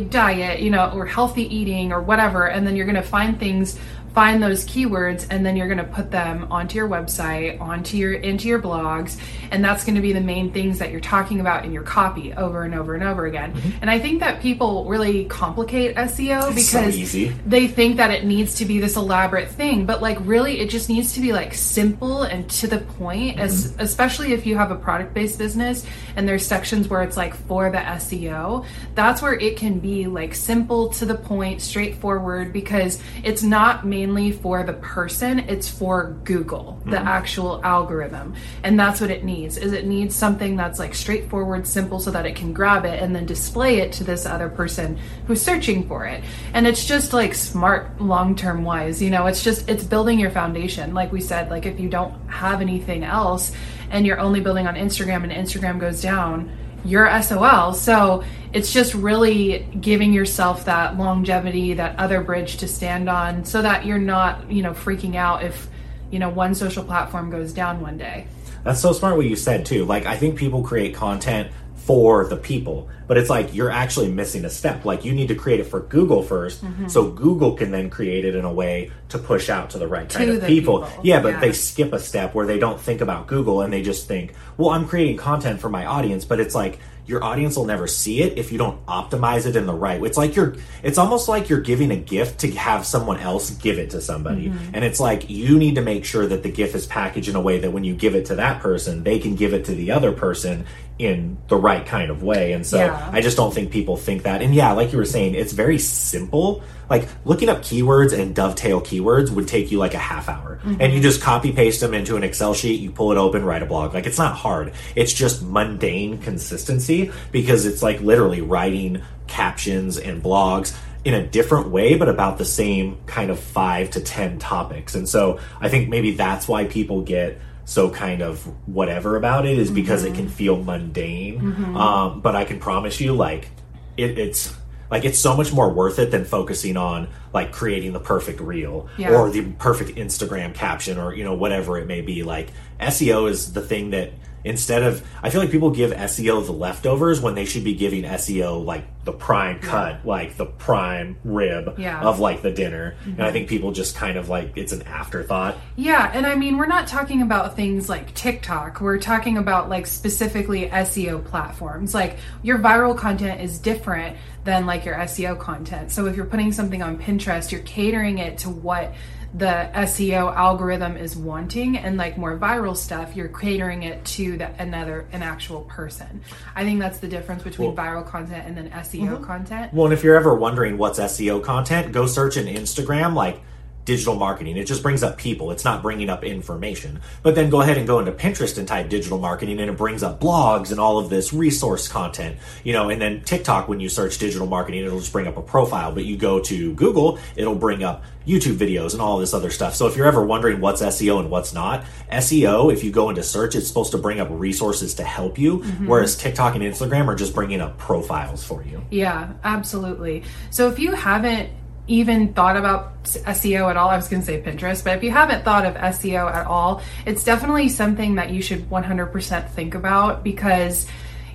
Diet, 0.00 0.60
you 0.60 0.70
know, 0.70 0.90
or 0.94 1.06
healthy 1.06 1.44
eating 1.54 1.92
or 1.92 2.00
whatever. 2.00 2.48
And 2.48 2.66
then 2.66 2.76
you're 2.76 2.86
going 2.86 2.96
to 2.96 3.02
find 3.02 3.38
things 3.38 3.78
find 4.16 4.42
those 4.42 4.64
keywords 4.64 5.26
and 5.28 5.44
then 5.44 5.58
you're 5.58 5.66
going 5.66 5.76
to 5.76 5.84
put 5.84 6.10
them 6.10 6.50
onto 6.50 6.74
your 6.74 6.88
website 6.88 7.60
onto 7.60 7.98
your 7.98 8.14
into 8.14 8.48
your 8.48 8.58
blogs 8.58 9.20
and 9.50 9.62
that's 9.62 9.84
going 9.84 9.94
to 9.94 10.00
be 10.00 10.14
the 10.14 10.20
main 10.22 10.50
things 10.50 10.78
that 10.78 10.90
you're 10.90 11.00
talking 11.00 11.38
about 11.38 11.66
in 11.66 11.70
your 11.70 11.82
copy 11.82 12.32
over 12.32 12.62
and 12.62 12.74
over 12.74 12.94
and 12.94 13.04
over 13.04 13.26
again 13.26 13.52
mm-hmm. 13.52 13.78
and 13.82 13.90
i 13.90 13.98
think 13.98 14.20
that 14.20 14.40
people 14.40 14.86
really 14.86 15.26
complicate 15.26 15.94
seo 15.96 16.50
it's 16.50 16.72
because 16.72 17.12
so 17.12 17.30
they 17.44 17.68
think 17.68 17.98
that 17.98 18.10
it 18.10 18.24
needs 18.24 18.54
to 18.54 18.64
be 18.64 18.80
this 18.80 18.96
elaborate 18.96 19.50
thing 19.50 19.84
but 19.84 20.00
like 20.00 20.16
really 20.22 20.60
it 20.60 20.70
just 20.70 20.88
needs 20.88 21.12
to 21.12 21.20
be 21.20 21.34
like 21.34 21.52
simple 21.52 22.22
and 22.22 22.48
to 22.48 22.66
the 22.66 22.78
point 22.78 23.32
mm-hmm. 23.32 23.40
as 23.40 23.76
especially 23.78 24.32
if 24.32 24.46
you 24.46 24.56
have 24.56 24.70
a 24.70 24.76
product 24.76 25.12
based 25.12 25.38
business 25.38 25.84
and 26.16 26.26
there's 26.26 26.46
sections 26.46 26.88
where 26.88 27.02
it's 27.02 27.18
like 27.18 27.34
for 27.34 27.68
the 27.70 27.76
seo 27.76 28.64
that's 28.94 29.20
where 29.20 29.34
it 29.34 29.58
can 29.58 29.78
be 29.78 30.06
like 30.06 30.34
simple 30.34 30.88
to 30.88 31.04
the 31.04 31.14
point 31.14 31.60
straightforward 31.60 32.50
because 32.50 32.98
it's 33.22 33.42
not 33.42 33.84
mainly 33.84 34.05
mainly 34.06 34.30
for 34.30 34.62
the 34.62 34.72
person, 34.74 35.40
it's 35.40 35.68
for 35.68 36.16
Google, 36.24 36.80
the 36.84 36.96
mm-hmm. 36.96 37.08
actual 37.08 37.60
algorithm. 37.64 38.34
And 38.62 38.78
that's 38.78 39.00
what 39.00 39.10
it 39.10 39.24
needs. 39.24 39.56
Is 39.56 39.72
it 39.72 39.86
needs 39.86 40.14
something 40.14 40.56
that's 40.56 40.78
like 40.78 40.94
straightforward, 40.94 41.66
simple 41.66 41.98
so 41.98 42.10
that 42.12 42.24
it 42.24 42.36
can 42.36 42.52
grab 42.52 42.84
it 42.84 43.02
and 43.02 43.14
then 43.14 43.26
display 43.26 43.78
it 43.78 43.92
to 43.94 44.04
this 44.04 44.24
other 44.24 44.48
person 44.48 44.98
who's 45.26 45.42
searching 45.42 45.88
for 45.88 46.06
it. 46.06 46.22
And 46.54 46.66
it's 46.66 46.84
just 46.84 47.12
like 47.12 47.34
smart 47.34 48.00
long-term 48.00 48.62
wise, 48.62 49.02
you 49.02 49.10
know, 49.10 49.26
it's 49.26 49.42
just 49.42 49.68
it's 49.68 49.84
building 49.84 50.20
your 50.20 50.30
foundation. 50.30 50.94
Like 50.94 51.10
we 51.12 51.20
said, 51.20 51.50
like 51.50 51.66
if 51.66 51.80
you 51.80 51.88
don't 51.88 52.14
have 52.28 52.60
anything 52.60 53.02
else 53.02 53.52
and 53.90 54.06
you're 54.06 54.20
only 54.20 54.40
building 54.40 54.66
on 54.66 54.76
Instagram 54.76 55.24
and 55.24 55.32
Instagram 55.32 55.80
goes 55.80 56.00
down, 56.00 56.50
you're 56.86 57.22
SOL. 57.22 57.74
So 57.74 58.24
it's 58.52 58.72
just 58.72 58.94
really 58.94 59.68
giving 59.80 60.12
yourself 60.12 60.64
that 60.64 60.96
longevity, 60.96 61.74
that 61.74 61.98
other 61.98 62.20
bridge 62.20 62.58
to 62.58 62.68
stand 62.68 63.08
on 63.08 63.44
so 63.44 63.62
that 63.62 63.84
you're 63.84 63.98
not, 63.98 64.50
you 64.50 64.62
know, 64.62 64.72
freaking 64.72 65.16
out 65.16 65.42
if, 65.42 65.68
you 66.10 66.18
know, 66.18 66.28
one 66.28 66.54
social 66.54 66.84
platform 66.84 67.30
goes 67.30 67.52
down 67.52 67.80
one 67.80 67.98
day. 67.98 68.26
That's 68.64 68.80
so 68.80 68.92
smart 68.92 69.16
what 69.16 69.26
you 69.26 69.36
said 69.36 69.66
too. 69.66 69.84
Like 69.84 70.06
I 70.06 70.16
think 70.16 70.36
people 70.36 70.62
create 70.62 70.94
content 70.94 71.50
for 71.86 72.26
the 72.26 72.36
people, 72.36 72.88
but 73.06 73.16
it's 73.16 73.30
like 73.30 73.54
you're 73.54 73.70
actually 73.70 74.10
missing 74.10 74.44
a 74.44 74.50
step. 74.50 74.84
Like 74.84 75.04
you 75.04 75.14
need 75.14 75.28
to 75.28 75.36
create 75.36 75.60
it 75.60 75.64
for 75.64 75.78
Google 75.78 76.24
1st 76.24 76.58
mm-hmm. 76.58 76.88
so 76.88 77.08
Google 77.12 77.54
can 77.54 77.70
then 77.70 77.90
create 77.90 78.24
it 78.24 78.34
in 78.34 78.44
a 78.44 78.52
way 78.52 78.90
to 79.10 79.18
push 79.18 79.48
out 79.48 79.70
to 79.70 79.78
the 79.78 79.86
right 79.86 80.08
kind 80.08 80.30
of 80.30 80.44
people. 80.44 80.80
people. 80.82 81.04
Yeah, 81.04 81.20
but 81.20 81.34
yeah. 81.34 81.40
they 81.40 81.52
skip 81.52 81.92
a 81.92 82.00
step 82.00 82.34
where 82.34 82.44
they 82.44 82.58
don't 82.58 82.80
think 82.80 83.02
about 83.02 83.28
Google 83.28 83.62
and 83.62 83.72
they 83.72 83.82
just 83.82 84.08
think, 84.08 84.34
well, 84.56 84.70
I'm 84.70 84.88
creating 84.88 85.16
content 85.16 85.60
for 85.60 85.68
my 85.68 85.86
audience, 85.86 86.24
but 86.24 86.40
it's 86.40 86.56
like 86.56 86.80
your 87.06 87.22
audience 87.22 87.56
will 87.56 87.66
never 87.66 87.86
see 87.86 88.20
it 88.20 88.36
if 88.36 88.50
you 88.50 88.58
don't 88.58 88.84
optimize 88.86 89.46
it 89.46 89.54
in 89.54 89.66
the 89.66 89.72
right 89.72 90.00
way. 90.00 90.08
It's 90.08 90.18
like 90.18 90.34
you're 90.34 90.56
it's 90.82 90.98
almost 90.98 91.28
like 91.28 91.48
you're 91.48 91.60
giving 91.60 91.92
a 91.92 91.96
gift 91.96 92.40
to 92.40 92.50
have 92.52 92.84
someone 92.84 93.20
else 93.20 93.50
give 93.50 93.78
it 93.78 93.90
to 93.90 94.00
somebody. 94.00 94.48
Mm-hmm. 94.48 94.74
And 94.74 94.84
it's 94.84 94.98
like 94.98 95.30
you 95.30 95.56
need 95.56 95.76
to 95.76 95.82
make 95.82 96.04
sure 96.04 96.26
that 96.26 96.42
the 96.42 96.50
gift 96.50 96.74
is 96.74 96.86
packaged 96.86 97.28
in 97.28 97.36
a 97.36 97.40
way 97.40 97.60
that 97.60 97.70
when 97.70 97.84
you 97.84 97.94
give 97.94 98.16
it 98.16 98.26
to 98.26 98.34
that 98.36 98.60
person, 98.60 99.04
they 99.04 99.20
can 99.20 99.36
give 99.36 99.54
it 99.54 99.66
to 99.66 99.72
the 99.72 99.92
other 99.92 100.10
person 100.10 100.66
in 100.98 101.36
the 101.48 101.56
right 101.56 101.84
kind 101.84 102.10
of 102.10 102.22
way. 102.22 102.52
And 102.52 102.66
so 102.66 102.78
Yeah. 102.78 103.10
I 103.12 103.20
just 103.20 103.36
don't 103.36 103.52
think 103.52 103.70
people 103.70 103.96
think 103.96 104.22
that. 104.22 104.42
And 104.42 104.54
yeah, 104.54 104.72
like 104.72 104.92
you 104.92 104.98
were 104.98 105.04
saying, 105.04 105.34
it's 105.34 105.52
very 105.52 105.78
simple. 105.78 106.62
Like 106.88 107.08
looking 107.24 107.48
up 107.48 107.58
keywords 107.58 108.18
and 108.18 108.34
dovetail 108.34 108.80
keywords 108.80 109.30
would 109.30 109.46
take 109.46 109.70
you 109.70 109.78
like 109.78 109.94
a 109.94 109.98
half 109.98 110.28
hour. 110.28 110.58
Mm-hmm. 110.64 110.80
And 110.80 110.92
you 110.94 111.00
just 111.00 111.20
copy 111.20 111.52
paste 111.52 111.80
them 111.80 111.92
into 111.92 112.16
an 112.16 112.22
Excel 112.22 112.54
sheet, 112.54 112.80
you 112.80 112.90
pull 112.90 113.12
it 113.12 113.18
open, 113.18 113.44
write 113.44 113.62
a 113.62 113.66
blog. 113.66 113.92
Like 113.92 114.06
it's 114.06 114.18
not 114.18 114.36
hard. 114.36 114.72
It's 114.94 115.12
just 115.12 115.42
mundane 115.42 116.18
consistency 116.18 117.10
because 117.30 117.66
it's 117.66 117.82
like 117.82 118.00
literally 118.00 118.40
writing 118.40 119.02
captions 119.26 119.98
and 119.98 120.22
blogs 120.22 120.74
in 121.04 121.14
a 121.14 121.24
different 121.24 121.68
way, 121.68 121.96
but 121.96 122.08
about 122.08 122.36
the 122.36 122.44
same 122.44 122.98
kind 123.06 123.30
of 123.30 123.38
five 123.38 123.90
to 123.90 124.00
10 124.00 124.38
topics. 124.38 124.94
And 124.94 125.08
so 125.08 125.38
I 125.60 125.68
think 125.68 125.88
maybe 125.88 126.12
that's 126.12 126.48
why 126.48 126.64
people 126.64 127.02
get 127.02 127.38
so 127.66 127.90
kind 127.90 128.22
of 128.22 128.42
whatever 128.66 129.16
about 129.16 129.44
it 129.44 129.58
is 129.58 129.70
because 129.70 130.04
it 130.04 130.14
can 130.14 130.28
feel 130.30 130.56
mundane. 130.62 131.76
Um, 131.76 132.20
but 132.22 132.34
I 132.34 132.44
can 132.46 132.58
promise 132.58 133.00
you, 133.00 133.12
like, 133.12 133.50
it, 133.98 134.18
it's 134.18 134.54
like 134.90 135.04
it's 135.04 135.18
so 135.18 135.36
much 135.36 135.52
more 135.52 135.68
worth 135.72 135.98
it 135.98 136.10
than 136.12 136.24
focusing 136.24 136.76
on 136.76 137.08
like 137.34 137.50
creating 137.50 137.92
the 137.92 137.98
perfect 138.00 138.40
reel 138.40 138.88
Yeah. 138.96 139.10
or 139.16 139.30
the 139.30 139.42
perfect 139.58 139.96
Instagram 139.98 140.54
caption 140.54 140.96
or 140.96 141.12
you 141.12 141.24
know 141.24 141.34
whatever 141.34 141.76
it 141.76 141.86
may 141.86 142.02
be. 142.02 142.22
Like 142.22 142.50
SEO 142.80 143.28
is 143.28 143.52
the 143.52 143.60
thing 143.62 143.90
that 143.90 144.12
instead 144.44 144.84
of 144.84 145.04
I 145.24 145.30
feel 145.30 145.40
like 145.40 145.50
people 145.50 145.70
give 145.70 145.90
SEO 145.90 146.46
the 146.46 146.52
leftovers 146.52 147.20
when 147.20 147.34
they 147.34 147.44
should 147.46 147.64
be 147.64 147.74
giving 147.74 148.04
SEO 148.04 148.64
like 148.64 148.84
the 149.06 149.12
prime 149.12 149.60
cut, 149.60 150.04
like 150.04 150.36
the 150.36 150.44
prime 150.44 151.16
rib 151.22 151.78
Yeah. 151.78 152.02
of 152.02 152.18
like 152.18 152.42
the 152.42 152.50
dinner. 152.50 152.96
And 153.04 153.14
I 153.14 153.26
mm-hmm. 153.26 153.32
think 153.32 153.48
people 153.48 153.70
just 153.70 153.94
kind 153.94 154.18
of 154.18 154.28
like 154.28 154.52
it's 154.56 154.72
an 154.72 154.82
afterthought. 154.82 155.56
Yeah, 155.76 156.10
and 156.12 156.26
I 156.26 156.34
mean, 156.34 156.58
we're 156.58 156.66
not 156.66 156.88
talking 156.88 157.22
about 157.22 157.54
things 157.54 157.88
like 157.88 158.12
TikTok. 158.14 158.80
We're 158.80 158.98
talking 158.98 159.38
about 159.38 159.68
like 159.68 159.86
specifically 159.86 160.68
SEO 160.68 161.24
platforms. 161.24 161.94
Like 161.94 162.18
your 162.42 162.58
viral 162.58 162.98
content 162.98 163.40
is 163.40 163.60
different 163.60 164.16
than 164.42 164.66
like 164.66 164.84
your 164.84 164.96
SEO 164.96 165.38
content. 165.38 165.92
So 165.92 166.06
if 166.06 166.16
you're 166.16 166.26
putting 166.26 166.50
something 166.50 166.82
on 166.82 166.98
Pinterest, 166.98 167.52
you're 167.52 167.62
catering 167.62 168.18
it 168.18 168.38
to 168.38 168.50
what 168.50 168.92
the 169.36 169.70
SEO 169.74 170.34
algorithm 170.34 170.96
is 170.96 171.14
wanting 171.14 171.76
and 171.76 171.98
like 171.98 172.16
more 172.16 172.38
viral 172.38 172.76
stuff, 172.76 173.14
you're 173.14 173.28
catering 173.28 173.82
it 173.82 174.02
to 174.04 174.38
the, 174.38 174.50
another 174.62 175.06
an 175.12 175.22
actual 175.22 175.62
person. 175.62 176.22
I 176.54 176.64
think 176.64 176.80
that's 176.80 176.98
the 176.98 177.08
difference 177.08 177.42
between 177.42 177.76
viral 177.76 178.06
content 178.06 178.46
and 178.46 178.56
then 178.56 178.70
SEO 178.70 178.95
Mm-hmm. 179.00 179.24
content. 179.24 179.74
Well, 179.74 179.86
and 179.86 179.94
if 179.94 180.02
you're 180.04 180.16
ever 180.16 180.34
wondering 180.34 180.78
what's 180.78 180.98
SEO 180.98 181.42
content, 181.42 181.92
go 181.92 182.06
search 182.06 182.36
in 182.36 182.46
Instagram 182.46 183.14
like 183.14 183.40
digital 183.86 184.16
marketing. 184.16 184.58
It 184.58 184.64
just 184.64 184.82
brings 184.82 185.02
up 185.02 185.16
people. 185.16 185.50
It's 185.52 185.64
not 185.64 185.80
bringing 185.80 186.10
up 186.10 186.24
information. 186.24 187.00
But 187.22 187.34
then 187.34 187.48
go 187.48 187.62
ahead 187.62 187.78
and 187.78 187.86
go 187.86 188.00
into 188.00 188.12
Pinterest 188.12 188.58
and 188.58 188.68
type 188.68 188.90
digital 188.90 189.18
marketing 189.18 189.60
and 189.60 189.70
it 189.70 189.76
brings 189.78 190.02
up 190.02 190.20
blogs 190.20 190.70
and 190.72 190.78
all 190.78 190.98
of 190.98 191.08
this 191.08 191.32
resource 191.32 191.88
content. 191.88 192.36
You 192.64 192.74
know, 192.74 192.90
and 192.90 193.00
then 193.00 193.22
TikTok 193.22 193.68
when 193.68 193.80
you 193.80 193.88
search 193.88 194.18
digital 194.18 194.46
marketing, 194.46 194.84
it'll 194.84 194.98
just 194.98 195.12
bring 195.12 195.26
up 195.26 195.38
a 195.38 195.42
profile. 195.42 195.92
But 195.92 196.04
you 196.04 196.18
go 196.18 196.40
to 196.40 196.74
Google, 196.74 197.18
it'll 197.36 197.54
bring 197.54 197.82
up 197.82 198.04
YouTube 198.26 198.56
videos 198.56 198.92
and 198.92 199.00
all 199.00 199.18
this 199.18 199.32
other 199.32 199.50
stuff. 199.50 199.76
So 199.76 199.86
if 199.86 199.96
you're 199.96 200.06
ever 200.06 200.24
wondering 200.24 200.60
what's 200.60 200.82
SEO 200.82 201.20
and 201.20 201.30
what's 201.30 201.54
not, 201.54 201.84
SEO, 202.10 202.72
if 202.72 202.82
you 202.82 202.90
go 202.90 203.08
into 203.08 203.22
search, 203.22 203.54
it's 203.54 203.68
supposed 203.68 203.92
to 203.92 203.98
bring 203.98 204.18
up 204.18 204.26
resources 204.30 204.94
to 204.94 205.04
help 205.04 205.38
you, 205.38 205.58
mm-hmm. 205.60 205.86
whereas 205.86 206.16
TikTok 206.16 206.56
and 206.56 206.64
Instagram 206.64 207.06
are 207.06 207.14
just 207.14 207.34
bringing 207.34 207.60
up 207.60 207.78
profiles 207.78 208.44
for 208.44 208.64
you. 208.64 208.84
Yeah, 208.90 209.34
absolutely. 209.44 210.24
So 210.50 210.68
if 210.68 210.80
you 210.80 210.92
haven't 210.92 211.50
even 211.88 212.32
thought 212.32 212.56
about 212.56 213.04
SEO 213.04 213.70
at 213.70 213.76
all, 213.76 213.88
I 213.88 213.96
was 213.96 214.08
going 214.08 214.22
to 214.22 214.26
say 214.26 214.42
Pinterest, 214.42 214.82
but 214.82 214.96
if 214.96 215.02
you 215.02 215.10
haven't 215.10 215.44
thought 215.44 215.64
of 215.64 215.74
SEO 215.74 216.32
at 216.32 216.46
all, 216.46 216.82
it's 217.04 217.24
definitely 217.24 217.68
something 217.68 218.16
that 218.16 218.30
you 218.30 218.42
should 218.42 218.68
100% 218.68 219.50
think 219.50 219.74
about 219.74 220.24
because 220.24 220.86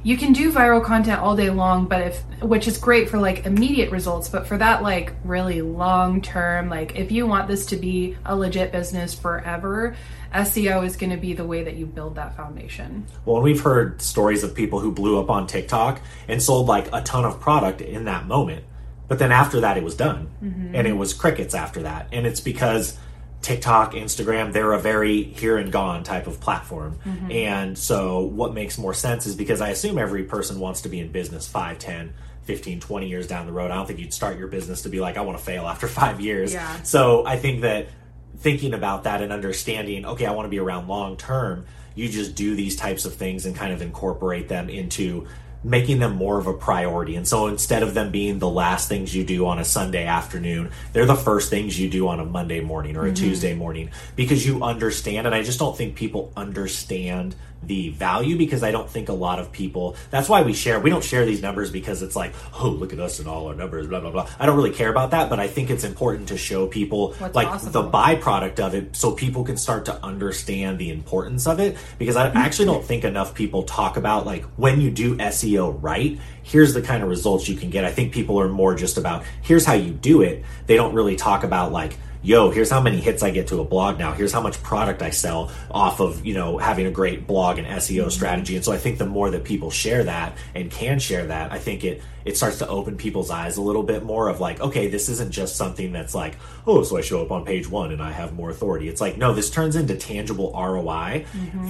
you 0.04 0.18
can 0.18 0.34
do 0.34 0.52
viral 0.52 0.84
content 0.84 1.22
all 1.22 1.36
day 1.36 1.52
long, 1.52 1.86
but 1.86 2.02
if 2.02 2.24
which 2.42 2.68
is 2.68 2.78
great 2.80 3.08
for 3.08 3.20
like 3.20 3.46
immediate 3.46 3.92
results, 3.92 4.30
but 4.30 4.48
for 4.48 4.58
that 4.58 4.82
like 4.82 5.14
really 5.24 5.62
long 5.62 6.22
term, 6.22 6.70
like 6.70 6.96
if 6.96 7.12
you 7.12 7.28
want 7.28 7.48
this 7.48 7.68
to 7.68 7.76
be 7.76 8.18
a 8.26 8.36
legit 8.36 8.72
business 8.72 9.14
forever, 9.14 9.96
SEO 10.34 10.84
is 10.86 10.96
going 10.96 11.12
to 11.12 11.18
be 11.18 11.34
the 11.34 11.46
way 11.46 11.64
that 11.64 11.76
you 11.76 11.86
build 11.86 12.16
that 12.16 12.36
foundation. 12.36 13.06
Well, 13.26 13.42
we've 13.42 13.62
heard 13.62 14.02
stories 14.02 14.44
of 14.44 14.56
people 14.56 14.80
who 14.80 14.92
blew 14.92 15.20
up 15.20 15.30
on 15.30 15.46
TikTok 15.46 16.02
and 16.28 16.42
sold 16.42 16.68
like 16.68 16.90
a 16.92 17.04
ton 17.04 17.24
of 17.24 17.40
product 17.40 17.82
in 17.82 18.06
that 18.06 18.26
moment. 18.26 18.66
But 19.12 19.20
then 19.20 19.34
after 19.34 19.60
that, 19.60 19.76
it 19.76 19.84
was 19.84 19.94
done. 19.94 20.30
Mm-hmm. 20.42 20.74
And 20.74 20.88
it 20.88 20.94
was 20.94 21.14
crickets 21.14 21.54
after 21.54 21.82
that. 21.82 22.08
And 22.14 22.26
it's 22.26 22.40
because 22.40 22.98
TikTok, 23.42 23.92
Instagram, 23.92 24.54
they're 24.54 24.72
a 24.72 24.80
very 24.80 25.24
here 25.24 25.58
and 25.58 25.70
gone 25.70 26.04
type 26.04 26.28
of 26.28 26.40
platform. 26.40 26.98
Mm-hmm. 27.06 27.30
And 27.30 27.78
so 27.78 28.22
what 28.22 28.54
makes 28.54 28.78
more 28.78 28.94
sense 28.94 29.28
is 29.28 29.36
because 29.36 29.60
I 29.60 29.68
assume 29.68 29.98
every 29.98 30.24
person 30.24 30.62
wants 30.62 30.84
to 30.84 30.88
be 30.88 31.02
in 31.02 31.12
business 31.12 31.46
5, 31.46 31.78
10, 31.78 32.14
15, 32.44 32.80
20 32.80 33.10
years 33.10 33.28
down 33.28 33.48
the 33.48 33.52
road. 33.52 33.70
I 33.70 33.76
don't 33.76 33.86
think 33.86 34.00
you'd 34.00 34.14
start 34.14 34.38
your 34.40 34.48
business 34.48 34.84
to 34.84 34.90
be 34.90 35.02
like, 35.02 35.18
I 35.18 35.22
want 35.24 35.38
to 35.38 35.44
fail 35.44 35.68
after 35.68 35.88
five 35.90 36.22
years. 36.22 36.54
Yeah. 36.54 36.82
So 36.84 37.26
I 37.26 37.36
think 37.36 37.64
that 37.64 37.90
thinking 38.38 38.74
about 38.74 39.04
that 39.04 39.22
and 39.22 39.34
understanding, 39.34 40.06
okay, 40.06 40.26
I 40.26 40.32
want 40.32 40.46
to 40.46 40.50
be 40.50 40.60
around 40.60 40.88
long 40.88 41.18
term, 41.18 41.66
you 41.96 42.08
just 42.08 42.34
do 42.34 42.56
these 42.56 42.78
types 42.78 43.04
of 43.04 43.16
things 43.16 43.46
and 43.46 43.58
kind 43.58 43.74
of 43.74 43.82
incorporate 43.82 44.48
them 44.48 44.70
into 44.70 45.28
making 45.64 46.00
them 46.00 46.16
more 46.16 46.40
of 46.40 46.48
a 46.48 46.54
priority. 46.54 47.16
And 47.16 47.28
so 47.28 47.48
instead 47.48 47.84
of 47.84 47.94
them 47.94 48.12
being 48.12 48.40
the 48.40 48.50
last 48.50 48.90
things 48.90 49.16
you 49.16 49.24
do 49.24 49.46
on 49.46 49.60
a 49.60 49.66
Sunday 49.66 50.06
afternoon, 50.06 50.72
they're 50.94 51.06
the 51.06 51.16
first 51.16 51.50
things 51.50 51.80
you 51.80 51.90
do 51.90 52.08
on 52.08 52.20
a 52.20 52.26
Monday 52.26 52.62
morning 52.62 52.98
or 52.98 53.04
a 53.04 53.06
mm-hmm. 53.06 53.16
Tuesday 53.16 53.54
morning 53.54 53.92
because 54.16 54.46
you 54.46 54.64
understand. 54.64 55.28
And 55.28 55.36
I 55.36 55.44
just 55.44 55.60
don't 55.60 55.78
think 55.78 55.96
people 55.96 56.32
understand 56.36 57.36
the 57.64 57.90
value 57.90 58.38
because 58.38 58.64
I 58.64 58.72
don't 58.72 58.90
think 58.90 59.10
a 59.10 59.14
lot 59.14 59.40
of 59.40 59.52
people 59.52 59.96
that's 60.10 60.28
why 60.28 60.42
we 60.42 60.54
share 60.54 60.80
we 60.80 60.90
don't 60.90 61.04
share 61.04 61.26
these 61.26 61.42
numbers 61.42 61.70
because 61.72 62.02
it's 62.02 62.16
like 62.16 62.34
oh 62.60 62.70
look 62.70 62.92
at 62.94 63.00
us 63.00 63.20
and 63.20 63.28
all 63.28 63.48
our 63.48 63.56
numbers 63.56 63.88
blah 63.88 64.00
blah 64.00 64.12
blah. 64.12 64.30
I 64.40 64.46
don't 64.46 64.56
really 64.56 64.72
care 64.72 64.90
about 64.90 65.12
that 65.12 65.30
but 65.30 65.40
I 65.40 65.48
think 65.48 65.70
it's 65.70 65.84
important 65.84 66.30
to 66.30 66.38
show 66.38 66.68
people 66.68 67.14
What's 67.14 67.36
like 67.36 67.48
possible. 67.48 67.84
the 67.84 67.90
byproduct 67.90 68.60
of 68.60 68.74
it 68.74 68.96
so 68.96 69.12
people 69.12 69.44
can 69.44 69.58
start 69.58 69.86
to 69.86 70.04
understand 70.04 70.80
the 70.80 70.90
importance 70.90 71.48
of 71.48 71.60
it. 71.60 71.78
Because 72.00 72.16
I 72.16 72.28
actually 72.30 72.66
don't 72.66 72.84
think 72.84 73.04
enough 73.04 73.34
people 73.36 73.64
talk 73.64 73.98
about 73.98 74.26
like 74.26 74.44
when 74.56 74.82
you 74.82 74.90
do 74.90 75.18
SEO 75.18 75.78
right 75.82 76.20
here's 76.44 76.74
the 76.74 76.82
kind 76.82 77.04
of 77.04 77.10
results 77.10 77.48
you 77.48 77.56
can 77.56 77.70
get. 77.70 77.86
I 77.86 77.92
think 77.92 78.12
people 78.14 78.40
are 78.40 78.50
more 78.50 78.76
just 78.76 78.98
about 78.98 79.24
here's 79.42 79.66
how 79.66 79.74
you 79.74 79.92
do 79.92 80.22
it. 80.22 80.44
They 80.66 80.76
don't 80.76 80.94
really 80.94 81.16
talk 81.16 81.44
about 81.44 81.72
like 81.72 81.98
yo, 82.24 82.52
here's 82.52 82.70
how 82.70 82.82
many 82.82 83.00
hits 83.00 83.24
I 83.24 83.32
get 83.32 83.48
to 83.48 83.60
a 83.62 83.64
blog 83.64 83.98
now. 83.98 84.14
Here's 84.14 84.32
how 84.32 84.42
much 84.42 84.62
product 84.62 85.02
I 85.02 85.10
sell 85.10 85.52
off 85.70 86.00
of, 86.00 86.26
you 86.26 86.34
know, 86.34 86.58
having 86.58 86.86
a 86.86 86.92
great 86.92 87.28
blog 87.28 87.58
and 87.58 87.68
SEO 87.68 88.12
strategy. 88.12 88.56
And 88.56 88.64
so 88.64 88.72
I 88.72 88.78
think 88.78 88.98
the 88.98 89.06
more 89.06 89.30
that 89.32 89.44
people 89.44 89.72
share 89.72 90.04
that 90.04 90.38
and 90.54 90.70
can 90.70 91.00
share 91.00 91.28
that, 91.28 91.52
I 91.52 91.60
think 91.60 91.84
it 91.84 92.02
it 92.26 92.38
starts 92.38 92.60
to 92.60 92.68
open 92.68 92.98
people's 92.98 93.30
eyes 93.30 93.58
a 93.58 93.62
little 93.62 93.84
bit 93.84 94.04
more 94.04 94.30
of 94.30 94.40
like, 94.40 94.60
okay, 94.60 94.88
this 94.88 95.10
isn't 95.10 95.32
just 95.32 95.56
something 95.56 95.92
that's 95.92 96.14
like, 96.14 96.36
oh, 96.68 96.84
so 96.84 96.98
I 96.98 97.02
show 97.02 97.22
up 97.22 97.32
on 97.32 97.46
page 97.46 97.70
one 97.70 97.92
and 97.92 98.02
I 98.02 98.12
have 98.12 98.34
more 98.34 98.50
authority. 98.50 98.88
It's 98.88 99.02
like, 99.02 99.18
no, 99.18 99.34
this 99.34 99.50
turns 99.50 99.76
into 99.76 99.96
tangible 99.96 100.52
ROI 100.54 101.26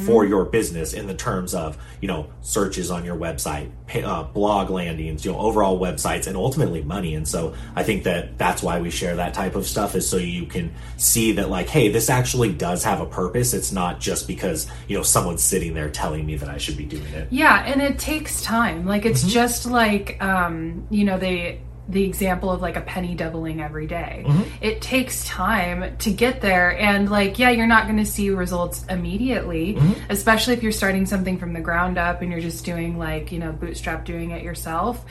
for 0.05 0.25
your 0.25 0.46
business 0.46 0.93
in 0.93 1.08
the 1.08 1.13
terms 1.13 1.53
of, 1.53 1.77
you 2.01 2.08
know, 2.08 2.29
searches 2.41 2.91
on 2.91 3.05
your 3.05 3.15
website, 3.15 3.72
uh, 4.03 4.24
blog 4.24 4.70
landings, 4.70 5.24
you 5.25 5.31
know, 5.31 5.39
overall 5.39 5.79
websites, 5.79 6.27
and 6.27 6.36
ultimately 6.36 6.84
money. 6.84 7.15
And 7.15 7.27
so 7.27 7.55
I 7.75 7.84
think 7.84 8.03
that 8.03 8.38
that's 8.38 8.62
why 8.62 8.81
we 8.81 8.89
share 8.89 9.15
that 9.15 9.34
type 9.34 9.55
of 9.55 9.65
stuff 9.65 9.96
is 9.96 10.08
so 10.08 10.17
you 10.17 10.40
can 10.45 10.74
see 10.98 11.31
that 11.33 11.50
like, 11.50 11.69
hey, 11.69 11.89
this 11.89 12.10
actually 12.10 12.51
does 12.51 12.83
have 12.83 13.01
a 13.01 13.05
purpose. 13.05 13.53
It's 13.53 13.71
not 13.71 14.00
just 14.00 14.27
because, 14.27 14.67
you 14.88 14.98
know, 14.98 15.03
someone's 15.03 15.43
sitting 15.43 15.74
there 15.74 15.89
telling 15.89 16.25
me 16.25 16.36
that 16.38 16.50
I 16.50 16.57
should 16.57 16.77
be 16.77 16.86
doing 16.86 17.05
it. 17.13 17.27
Yeah, 17.31 17.63
and 17.65 17.81
it 17.81 18.00
takes 18.00 18.41
time. 18.41 18.86
Like 18.86 19.05
it's 19.05 19.21
mm-hmm. 19.21 19.29
just 19.29 19.65
like 19.65 20.21
um, 20.21 20.88
you 20.89 21.03
know, 21.03 21.17
the 21.17 21.57
the 21.91 22.03
example 22.03 22.50
of 22.50 22.62
like 22.62 22.77
a 22.77 22.81
penny 22.81 23.15
doubling 23.15 23.62
every 23.62 23.88
day. 23.88 24.24
Mm-hmm. 24.25 24.43
It 24.62 24.81
takes 24.81 25.25
time 25.25 25.98
to 25.98 26.12
get 26.12 26.41
there 26.41 26.77
and 26.77 27.10
like 27.10 27.38
yeah, 27.38 27.50
you're 27.50 27.67
not 27.67 27.86
going 27.86 27.98
to 27.98 28.05
see 28.05 28.29
results 28.29 28.86
immediately, 28.89 29.75
mm-hmm. 29.75 29.93
especially 30.10 30.53
if 30.53 30.63
you're 30.63 30.71
starting 30.71 31.05
something 31.05 31.38
from 31.38 31.53
the 31.53 31.60
ground 31.60 31.98
up 31.98 32.21
and 32.21 32.31
you're 32.31 32.41
just 32.41 32.63
doing 32.65 32.98
like, 32.98 33.31
you 33.31 33.39
know, 33.39 33.51
bootstrap 33.51 34.05
doing 34.05 34.31
it 34.31 34.43
yourself. 34.43 35.03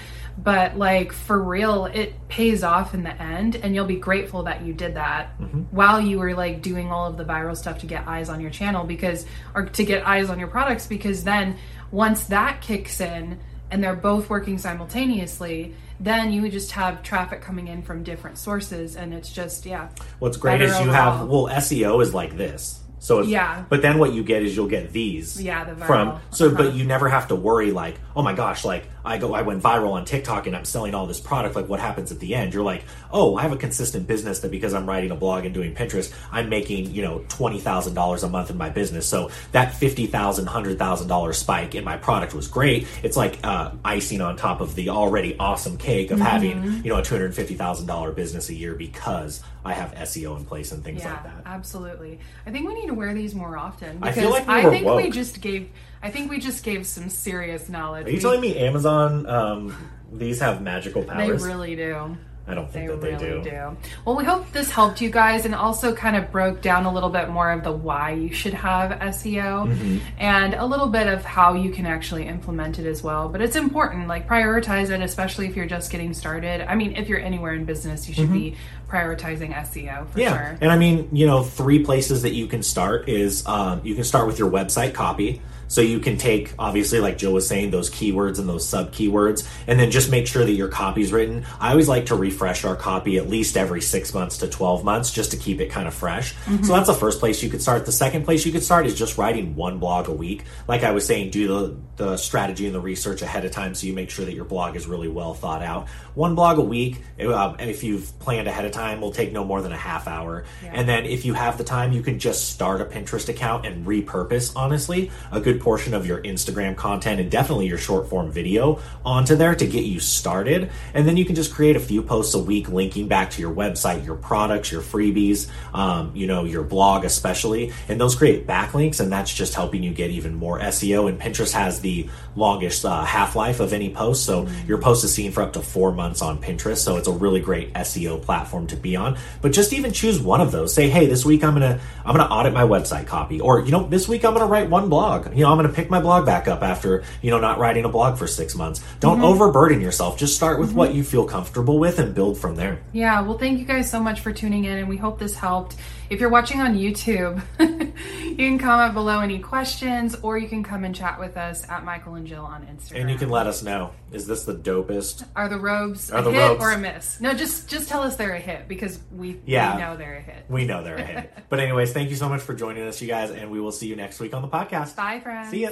But 0.43 0.79
like 0.79 1.13
for 1.13 1.43
real, 1.43 1.87
it 1.87 2.29
pays 2.29 2.63
off 2.63 2.95
in 2.95 3.03
the 3.03 3.21
end 3.21 3.57
and 3.57 3.75
you'll 3.75 3.87
be 3.87 3.97
grateful 3.97 4.45
that 4.45 4.63
you 4.63 4.73
did 4.73 4.95
that 4.95 5.39
mm-hmm. 5.39 5.63
while 5.71 6.01
you 6.01 6.19
were 6.19 6.35
like 6.35 6.63
doing 6.63 6.91
all 6.91 7.09
of 7.09 7.17
the 7.17 7.25
viral 7.25 7.57
stuff 7.57 7.79
to 7.79 7.87
get 7.87 8.07
eyes 8.07 8.29
on 8.29 8.41
your 8.41 8.51
channel 8.51 8.85
because 8.85 9.27
or 9.55 9.67
to 9.67 9.85
get 9.85 10.07
eyes 10.07 10.31
on 10.31 10.39
your 10.39 10.49
products 10.49 10.87
because 10.87 11.25
then 11.25 11.57
once 11.91 12.27
that 12.27 12.61
kicks 12.61 13.01
in 13.01 13.39
and 13.71 13.83
they're 13.83 13.95
both 13.95 14.31
working 14.31 14.57
simultaneously, 14.59 15.75
then 15.99 16.33
you 16.33 16.43
would 16.43 16.53
just 16.53 16.73
have 16.73 17.03
traffic 17.03 17.41
coming 17.43 17.69
in 17.69 17.83
from 17.83 18.03
different 18.03 18.39
sources 18.39 18.97
and 18.97 19.13
it's 19.13 19.31
just 19.33 19.67
yeah. 19.67 19.89
What's 20.21 20.37
great 20.37 20.63
is 20.63 20.79
you 20.81 20.89
have 20.91 21.29
well 21.29 21.47
SEO 21.47 22.03
is 22.03 22.15
like 22.15 22.37
this. 22.37 22.81
So 23.03 23.21
if, 23.21 23.29
Yeah. 23.29 23.65
but 23.71 23.81
then 23.83 23.99
what 23.99 24.13
you 24.13 24.23
get 24.23 24.43
is 24.43 24.55
you'll 24.55 24.69
get 24.69 24.93
these 24.93 25.41
Yeah, 25.43 25.65
the 25.65 25.73
viral. 25.73 25.87
from 25.87 26.19
so 26.31 26.47
Uh-huh. 26.49 26.57
but 26.59 26.75
you 26.75 26.85
never 26.85 27.09
have 27.09 27.29
to 27.29 27.35
worry 27.35 27.71
like 27.73 27.99
oh 28.15 28.23
my 28.23 28.35
gosh 28.35 28.63
like 28.65 28.85
I 29.03 29.17
go 29.17 29.33
I 29.33 29.41
went 29.41 29.63
viral 29.63 29.93
on 29.93 30.05
TikTok 30.05 30.47
and 30.47 30.55
I'm 30.55 30.67
selling 30.67 30.95
all 30.95 31.07
this 31.07 31.19
product 31.21 31.57
like 31.57 31.67
what 31.67 31.81
happens 31.81 32.13
at 32.13 32.21
the 32.21 32.35
end 32.35 32.53
you're 32.53 32.63
like 32.63 32.85
oh 33.11 33.37
I 33.37 33.43
have 33.43 33.53
a 33.53 33.57
consistent 33.57 34.07
business 34.07 34.41
that 34.41 34.51
because 34.51 34.75
I'm 34.75 34.87
writing 34.87 35.11
a 35.11 35.15
blog 35.17 35.47
and 35.47 35.55
doing 35.55 35.75
Pinterest 35.75 36.13
I'm 36.31 36.51
making 36.51 36.91
you 36.93 37.01
know 37.01 37.25
twenty 37.31 37.59
thousand 37.59 37.95
dollars 37.95 38.23
a 38.23 38.29
month 38.29 38.51
in 38.51 38.59
my 38.59 38.69
business 38.69 39.07
so 39.07 39.31
that 39.53 39.75
fifty 39.75 40.07
thousand 40.07 40.47
hundred 40.47 40.79
thousand 40.79 41.09
dollar 41.09 41.33
spike 41.33 41.75
in 41.75 41.85
my 41.85 41.97
product 41.97 42.35
was 42.35 42.49
great 42.49 42.87
it's 43.03 43.17
like 43.17 43.39
uh, 43.45 43.71
icing 43.83 44.21
on 44.21 44.37
top 44.37 44.61
of 44.61 44.75
the 44.75 44.91
already 44.91 45.39
awesome 45.39 45.79
cake 45.79 46.11
of 46.11 46.19
Mm-hmm. 46.21 46.27
having 46.29 46.85
you 46.85 46.91
know 46.93 46.99
a 46.99 47.03
two 47.03 47.15
hundred 47.15 47.35
fifty 47.35 47.55
thousand 47.55 47.87
dollar 47.87 48.13
business 48.13 48.51
a 48.51 48.55
year 48.55 48.75
because 48.75 49.43
I 49.65 49.73
have 49.75 49.93
SEO 49.95 50.37
in 50.39 50.45
place 50.47 50.73
and 50.73 50.83
things 50.83 51.03
Yeah, 51.03 51.13
like 51.13 51.25
that. 51.25 51.43
absolutely. 51.47 52.19
I 52.47 52.51
think 52.51 52.67
we 52.67 52.75
need 52.75 52.87
to 52.87 52.95
wear 52.95 53.13
these 53.15 53.35
more 53.35 53.57
often 53.59 53.99
I 54.03 54.09
because 54.09 54.23
feel 54.23 54.31
like 54.31 54.47
we 54.49 54.55
I 54.55 54.71
think 54.71 54.87
we 54.87 55.11
just 55.11 55.41
gave. 55.41 55.71
I 56.03 56.11
think 56.11 56.31
we 56.31 56.39
just 56.39 56.65
gave 56.65 56.87
some 56.87 57.11
serious 57.11 57.69
knowledge. 57.69 58.07
Are 58.07 58.11
you 58.11 58.17
We- 58.17 58.21
telling 58.23 58.41
me 58.41 58.57
Amazon 58.59 59.27
um, 59.27 59.77
these 60.13 60.41
have 60.41 60.63
magical 60.63 61.03
powers? 61.03 61.43
they 61.43 61.49
really 61.49 61.77
do? 61.77 62.17
I 62.51 62.55
don't 62.55 62.67
They 62.73 62.87
think 62.87 62.91
that 62.91 63.01
they 63.01 63.13
really 63.27 63.43
do. 63.45 63.51
do. 63.51 63.77
Well, 64.05 64.17
we 64.17 64.25
hope 64.25 64.51
this 64.53 64.71
helped 64.71 65.01
you 65.01 65.11
guys 65.11 65.45
and 65.45 65.55
also 65.55 65.95
kind 65.95 66.17
of 66.17 66.31
broke 66.33 66.61
down 66.63 66.85
a 66.87 66.93
little 66.93 67.11
bit 67.11 67.29
more 67.29 67.51
of 67.53 67.63
the 67.65 67.73
why 67.73 68.11
you 68.13 68.33
should 68.35 68.55
have 68.55 68.91
SEO 69.01 69.69
Mm-hmm. 69.69 69.99
and 70.19 70.55
a 70.55 70.65
little 70.67 70.89
bit 70.89 71.07
of 71.07 71.25
how 71.25 71.55
you 71.55 71.71
can 71.71 71.87
actually 71.87 72.27
implement 72.27 72.79
it 72.79 72.87
as 72.87 73.03
well. 73.03 73.29
But 73.29 73.41
it's 73.43 73.57
important, 73.57 74.09
like 74.09 74.27
prioritize 74.29 74.91
it, 74.91 75.01
especially 75.01 75.47
if 75.47 75.57
you're 75.57 75.67
just 75.67 75.91
getting 75.91 76.13
started. 76.15 76.61
I 76.69 76.75
mean, 76.75 76.97
if 76.97 77.09
you're 77.09 77.21
anywhere 77.21 77.55
in 77.55 77.65
business, 77.65 78.09
you 78.09 78.15
should 78.15 78.33
be 78.33 78.57
prioritizing 78.89 79.55
SEO 79.55 80.07
for 80.09 80.11
Mm-hmm. 80.11 80.21
Yeah, 80.21 80.31
sure. 80.33 80.59
and 80.61 80.73
I 80.73 80.77
mean, 80.77 81.09
you 81.13 81.27
know, 81.27 81.43
three 81.43 81.85
places 81.85 82.23
that 82.23 82.33
you 82.33 82.47
can 82.47 82.63
start 82.63 83.09
is 83.09 83.47
um, 83.47 83.81
you 83.85 83.95
can 83.95 84.05
start 84.05 84.27
with 84.27 84.39
your 84.39 84.51
website 84.51 84.93
copy. 84.95 85.41
So 85.71 85.81
you 85.81 86.01
can 86.01 86.19
take, 86.19 86.53
obviously, 86.59 86.99
like 86.99 87.17
Joe 87.17 87.31
was 87.31 87.47
saying, 87.47 87.71
those 87.71 87.89
keywords 87.89 88.41
and 88.41 88.49
those 88.49 88.69
sub 88.69 88.93
keywords, 88.93 89.49
and 89.69 89.79
then 89.79 89.93
just 89.93 90.11
make 90.11 90.27
sure 90.27 90.45
that 90.45 90.53
your 90.53 90.67
copy's 90.67 91.13
written. 91.13 91.47
I 91.61 91.71
always 91.71 91.89
like 91.89 92.07
to 92.07 92.17
refresh 92.17 92.65
our 92.65 92.75
copy 92.75 93.17
at 93.19 93.29
least 93.29 93.57
every 93.57 93.81
six 93.81 94.13
months 94.13 94.39
to 94.39 94.49
12 94.49 94.85
months 94.85 95.13
just 95.13 95.31
to 95.31 95.37
keep 95.37 95.61
it 95.61 95.71
kind 95.71 95.87
of 95.87 95.95
fresh. 95.95 96.35
So 96.65 96.73
that's 96.75 96.89
the 96.89 96.95
first 96.95 97.21
place 97.21 97.41
you 97.41 97.49
could 97.49 97.63
start. 97.63 97.87
The 97.87 97.93
second 97.93 98.25
place 98.25 98.45
you 98.45 98.51
could 98.51 98.65
start 98.65 98.85
is 98.85 98.95
just 98.97 99.17
writing 99.17 99.55
one 99.55 99.79
blog 99.79 100.09
a 100.09 100.13
week. 100.13 100.45
Like 100.67 100.83
I 100.83 100.91
was 100.91 101.07
saying, 101.07 101.31
do 101.31 101.47
the, 101.47 101.77
the 101.97 102.17
strategy 102.17 102.67
and 102.67 102.75
the 102.75 102.81
research 102.81 103.23
ahead 103.23 103.45
of 103.45 103.53
time 103.53 103.75
so 103.77 103.87
you 103.87 103.93
make 103.93 104.11
sure 104.11 104.25
that 104.25 104.35
your 104.35 104.45
blog 104.45 104.75
is 104.75 104.89
really 104.89 105.09
well 105.09 105.35
thought 105.35 105.63
out. 105.63 105.89
One 106.15 106.35
blog 106.35 106.59
a 106.59 106.63
week, 106.63 107.01
uh, 107.21 107.55
if 107.61 107.85
you've 107.85 108.19
planned 108.19 108.49
ahead 108.49 108.65
of 108.65 108.73
time, 108.73 109.01
will 109.01 109.13
take 109.13 109.33
no 109.33 109.45
more 109.45 109.63
than 109.63 109.71
a 109.71 109.77
half 109.77 110.09
hour. 110.09 110.45
And 110.75 110.89
then 110.89 111.07
if 111.07 111.25
you 111.25 111.35
have 111.35 111.59
the 111.59 111.65
time, 111.65 111.93
you 111.93 112.03
can 112.03 112.19
just 112.19 112.51
start 112.51 112.81
a 112.81 112.85
Pinterest 112.85 113.29
account 113.29 113.67
and 113.67 113.87
repurpose, 113.87 114.53
honestly, 114.57 115.13
a 115.31 115.41
good 115.41 115.60
portion 115.61 115.95
of 115.95 116.07
your 116.07 116.23
Instagram 116.23 116.77
content 116.77 117.21
and 117.21 117.31
definitely 117.31 117.67
your 117.67 117.79
short 117.79 118.09
form 118.09 118.31
video 118.31 118.81
onto 119.05 119.37
there 119.37 119.55
to 119.55 119.67
get 119.67 119.85
you 119.85 120.01
started. 120.01 120.71
And 120.95 121.07
then 121.07 121.17
you 121.17 121.25
can 121.25 121.35
just 121.35 121.53
create 121.53 121.77
a 121.77 121.81
few 121.81 122.03
posts 122.03 122.35
a 122.35 122.39
week 122.39 122.69
linking 122.69 123.09
back 123.09 123.31
to 123.33 123.41
your 123.41 123.55
website, 123.55 124.05
your 124.05 124.17
products, 124.17 124.73
your 124.73 124.83
freebies, 124.83 125.49
um, 125.75 126.15
you 126.15 126.27
know, 126.27 126.45
your 126.45 126.63
blog 126.63 127.05
especially. 127.05 127.73
And 127.89 128.01
those 128.01 128.15
create 128.15 128.47
backlinks 128.47 129.01
and 129.01 129.13
that's 129.13 129.33
just 129.33 129.55
helping 129.55 129.83
you 129.83 129.93
get 129.93 130.11
even 130.11 130.35
more 130.35 130.59
SEO. 130.59 131.09
And 131.09 131.21
Pinterest 131.21 131.53
has 131.53 131.81
the 131.81 132.09
longest 132.37 132.85
uh, 132.85 133.05
half 133.05 133.37
life 133.37 133.61
of 133.61 133.73
any 133.73 133.91
post. 133.91 134.25
So 134.25 134.49
your 134.67 134.79
post 134.79 135.05
is 135.05 135.13
seen 135.15 135.33
for 135.33 135.43
up 135.43 135.53
to 135.55 135.61
four 135.61 135.93
months 135.93 136.23
on 136.23 136.41
Pinterest. 136.41 136.79
So 136.79 136.97
it's 136.97 137.09
a 137.09 137.13
really 137.13 137.41
great 137.41 137.73
SEO 137.75 138.23
platform 138.23 138.67
to 138.69 138.77
be 138.77 138.97
on. 138.97 139.19
But 139.43 139.53
just 139.53 139.73
even 139.73 139.93
choose 139.93 140.21
one 140.21 140.41
of 140.41 140.53
those. 140.53 140.73
Say, 140.73 140.89
hey, 140.89 141.07
this 141.07 141.25
week 141.25 141.45
I'm 141.45 141.55
gonna 141.55 141.81
I'm 142.05 142.17
gonna 142.17 142.33
audit 142.33 142.53
my 142.53 142.63
website 142.63 143.07
copy, 143.07 143.41
or 143.41 143.61
you 143.61 143.71
know, 143.71 143.87
this 143.87 144.09
week 144.09 144.25
I'm 144.25 144.33
gonna 144.33 144.47
write 144.47 144.71
one 144.71 144.89
blog. 144.89 145.35
You 145.35 145.45
know, 145.45 145.50
I'm 145.51 145.59
gonna 145.59 145.69
pick 145.73 145.91
my 145.91 146.01
blog 146.01 146.27
back 146.27 146.49
up 146.49 146.63
after 146.63 147.03
you 147.23 147.31
know 147.31 147.41
not 147.41 147.59
writing 147.59 147.85
a 147.85 147.89
blog 147.89 148.19
for 148.19 148.27
six 148.27 148.55
months. 148.55 148.83
Don't 149.01 149.17
mm-hmm. 149.17 149.25
overburden 149.25 149.81
yourself. 149.81 150.19
Just 150.19 150.37
start 150.37 150.59
with 150.59 150.73
what 150.73 150.89
mm-hmm. 150.89 150.99
you 150.99 151.05
feel 151.05 151.25
comfortable 151.27 151.79
with 151.79 151.99
and 151.99 152.15
build 152.15 152.39
from 152.39 152.57
there. 152.57 152.81
Yeah, 152.93 153.21
well, 153.23 153.39
thank 153.39 153.59
you 153.59 153.65
guys 153.65 153.91
so 153.91 154.01
much 154.01 154.21
for 154.21 154.33
tuning 154.33 154.65
in, 154.65 154.79
and 154.79 154.89
we 154.89 154.97
hope 154.97 155.19
this 155.19 155.35
helped. 155.35 155.77
If 156.09 156.19
you're 156.19 156.31
watching 156.31 156.61
on 156.61 156.77
YouTube, 156.77 157.41
you 158.41 158.49
can 158.49 158.59
comment 158.59 158.95
below 158.95 159.21
any 159.21 159.39
questions, 159.39 160.17
or 160.23 160.39
you 160.39 160.49
can 160.49 160.63
come 160.65 160.85
and 160.85 160.95
chat 160.95 161.21
with 161.21 161.37
us 161.37 161.69
at 161.69 161.85
Michael 161.85 162.15
and 162.15 162.27
Jill 162.27 162.45
on 162.45 162.63
Instagram. 162.67 163.01
And 163.03 163.11
you 163.11 163.17
can 163.17 163.29
let 163.29 163.47
us 163.47 163.63
know: 163.63 163.93
is 164.13 164.27
this 164.27 164.45
the 164.45 164.55
dopest? 164.55 165.27
Are 165.37 165.49
the 165.49 165.59
robes 165.59 166.11
Are 166.11 166.21
a 166.21 166.23
the 166.23 166.31
hit 166.33 166.39
robes- 166.41 166.63
or 166.63 166.71
a 166.73 166.79
miss? 166.79 167.21
No, 167.21 167.35
just 167.35 167.69
just 167.69 167.89
tell 167.89 168.03
us 168.03 168.17
they're 168.17 168.35
a 168.35 168.41
hit 168.41 168.67
because 168.69 168.99
we, 169.15 169.41
Yeah. 169.47 169.75
we 169.77 169.83
know 169.83 169.97
they're 169.97 170.17
a 170.17 170.21
hit. 170.23 170.45
We 170.49 170.65
know 170.65 170.83
they're 170.83 170.97
a 170.97 171.03
hit. 171.05 171.33
but 171.49 171.61
anyways, 171.61 171.93
thank 171.93 172.11
you 172.11 172.17
so 172.17 172.29
much 172.29 172.41
for 172.41 172.55
joining 172.55 172.83
us, 172.87 173.01
you 173.03 173.09
guys, 173.09 173.31
and 173.31 173.51
we 173.51 173.61
will 173.61 173.73
see 173.73 173.87
you 173.87 173.97
next 173.97 174.19
week 174.21 174.35
on 174.35 174.43
the 174.43 174.49
podcast. 174.49 174.97
Bye, 174.97 175.21
friends. 175.21 175.51
See 175.51 175.63
ya. 175.63 175.71